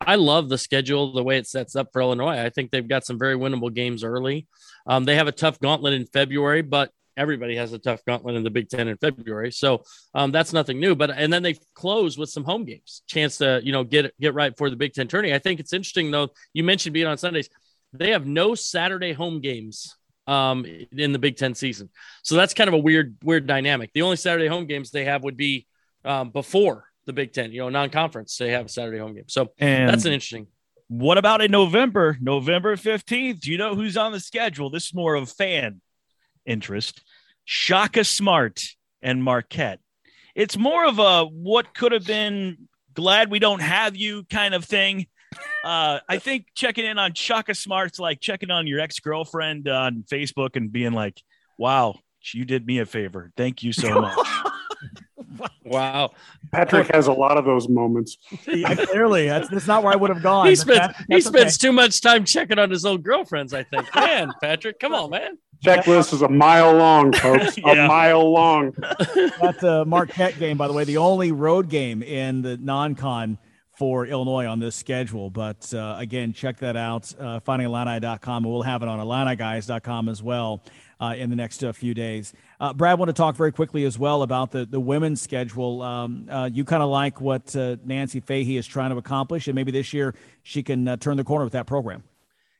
[0.00, 2.38] I love the schedule, the way it sets up for Illinois.
[2.38, 4.48] I think they've got some very winnable games early.
[4.86, 8.42] Um, they have a tough gauntlet in February, but everybody has a tough gauntlet in
[8.42, 9.52] the Big Ten in February.
[9.52, 9.82] So
[10.14, 10.94] um, that's nothing new.
[10.94, 14.34] But and then they close with some home games, chance to you know get get
[14.34, 15.32] right for the Big Ten tourney.
[15.32, 16.30] I think it's interesting though.
[16.52, 17.48] You mentioned being on Sundays.
[17.92, 21.88] They have no Saturday home games um, in the Big Ten season,
[22.22, 23.92] so that's kind of a weird weird dynamic.
[23.92, 25.66] The only Saturday home games they have would be
[26.04, 28.36] um, before the Big Ten, you know, non-conference.
[28.36, 30.46] They have a Saturday home game, so and that's an interesting.
[30.88, 32.16] What about in November?
[32.20, 33.40] November 15th.
[33.40, 34.70] Do you know who's on the schedule?
[34.70, 35.80] This is more of fan
[36.46, 37.02] interest.
[37.44, 38.62] Shaka Smart
[39.02, 39.80] and Marquette.
[40.34, 44.64] It's more of a what could have been glad we don't have you kind of
[44.64, 45.06] thing.
[45.64, 50.04] Uh, I think checking in on Shaka Smart's like checking on your ex girlfriend on
[50.10, 51.20] Facebook and being like,
[51.58, 51.96] wow,
[52.32, 53.30] you did me a favor.
[53.36, 54.26] Thank you so much.
[55.64, 56.10] wow.
[56.52, 58.18] Patrick has a lot of those moments.
[58.46, 60.46] yeah, clearly, that's, that's not where I would have gone.
[60.46, 61.68] He spends he spends okay.
[61.68, 63.52] too much time checking on his old girlfriends.
[63.52, 65.38] I think, man, Patrick, come on, man.
[65.64, 67.58] Checklist is a mile long, folks.
[67.58, 67.84] yeah.
[67.84, 68.72] A mile long.
[69.40, 73.38] That's a Marquette game, by the way, the only road game in the non-con
[73.76, 75.30] for Illinois on this schedule.
[75.30, 78.44] But uh, again, check that out, uh, fightingillini.com.
[78.44, 80.62] We'll have it on IlliniGuys.com as well
[81.00, 82.32] uh, in the next uh, few days.
[82.60, 85.80] Uh, Brad, want to talk very quickly as well about the, the women's schedule.
[85.80, 89.54] Um, uh, you kind of like what uh, Nancy Fahey is trying to accomplish, and
[89.54, 92.02] maybe this year she can uh, turn the corner with that program.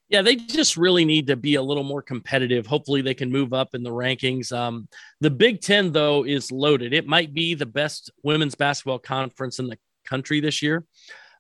[0.09, 2.67] Yeah, they just really need to be a little more competitive.
[2.67, 4.53] Hopefully, they can move up in the rankings.
[4.53, 4.89] Um,
[5.21, 6.93] the Big Ten, though, is loaded.
[6.93, 10.85] It might be the best women's basketball conference in the country this year.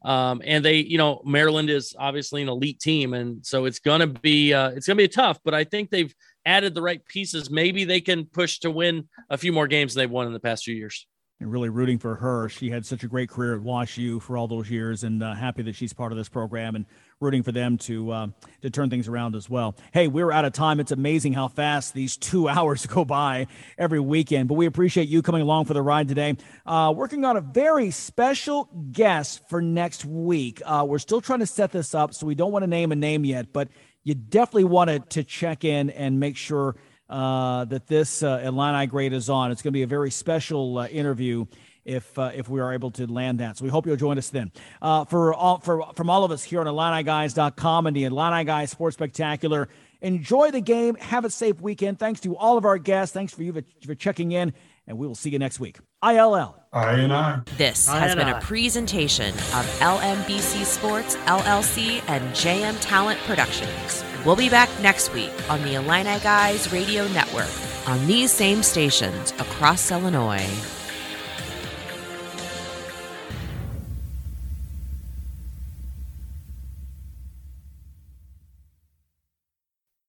[0.05, 4.07] Um, and they, you know, Maryland is obviously an elite team, and so it's gonna
[4.07, 5.39] be uh, it's gonna be tough.
[5.45, 6.15] But I think they've
[6.49, 7.51] added the right pieces.
[7.51, 10.40] Maybe they can push to win a few more games than they've won in the
[10.40, 11.07] past few years
[11.40, 12.49] and really rooting for her.
[12.49, 15.34] She had such a great career at Wash U for all those years, and uh,
[15.34, 16.84] happy that she's part of this program and
[17.20, 18.26] rooting for them to uh,
[18.62, 19.76] to turn things around as well.
[19.92, 20.80] Hey, we're out of time.
[20.80, 23.46] It's amazing how fast these two hours go by
[23.76, 24.49] every weekend.
[24.49, 26.36] But we appreciate you coming along for the ride today.
[26.66, 30.61] Uh, working on a very special guest for next week.
[30.64, 32.96] Uh, we're still trying to set this up, so we don't want to name a
[32.96, 33.68] name yet, but
[34.09, 36.77] you definitely wanted to check in and make sure
[37.11, 39.51] uh, that this uh, Illini grade is on.
[39.53, 41.45] It's going to be a very special uh, interview
[41.85, 43.59] if uh, if we are able to land that.
[43.59, 44.51] So we hope you'll join us then.
[44.81, 48.71] Uh, for all for from all of us here on IlliniGuys.com and the Illini Guys
[48.71, 49.69] Sports Spectacular.
[50.01, 50.95] Enjoy the game.
[50.95, 51.99] Have a safe weekend.
[51.99, 53.13] Thanks to all of our guests.
[53.13, 54.55] Thanks for you for, for checking in,
[54.89, 55.78] and we will see you next week.
[56.03, 56.57] ILL.
[56.72, 57.41] I and I.
[57.57, 64.05] This has been a presentation of LMBC Sports LLC and JM Talent Productions.
[64.24, 67.51] We'll be back next week on the Illini Guys Radio Network
[67.86, 70.47] on these same stations across Illinois.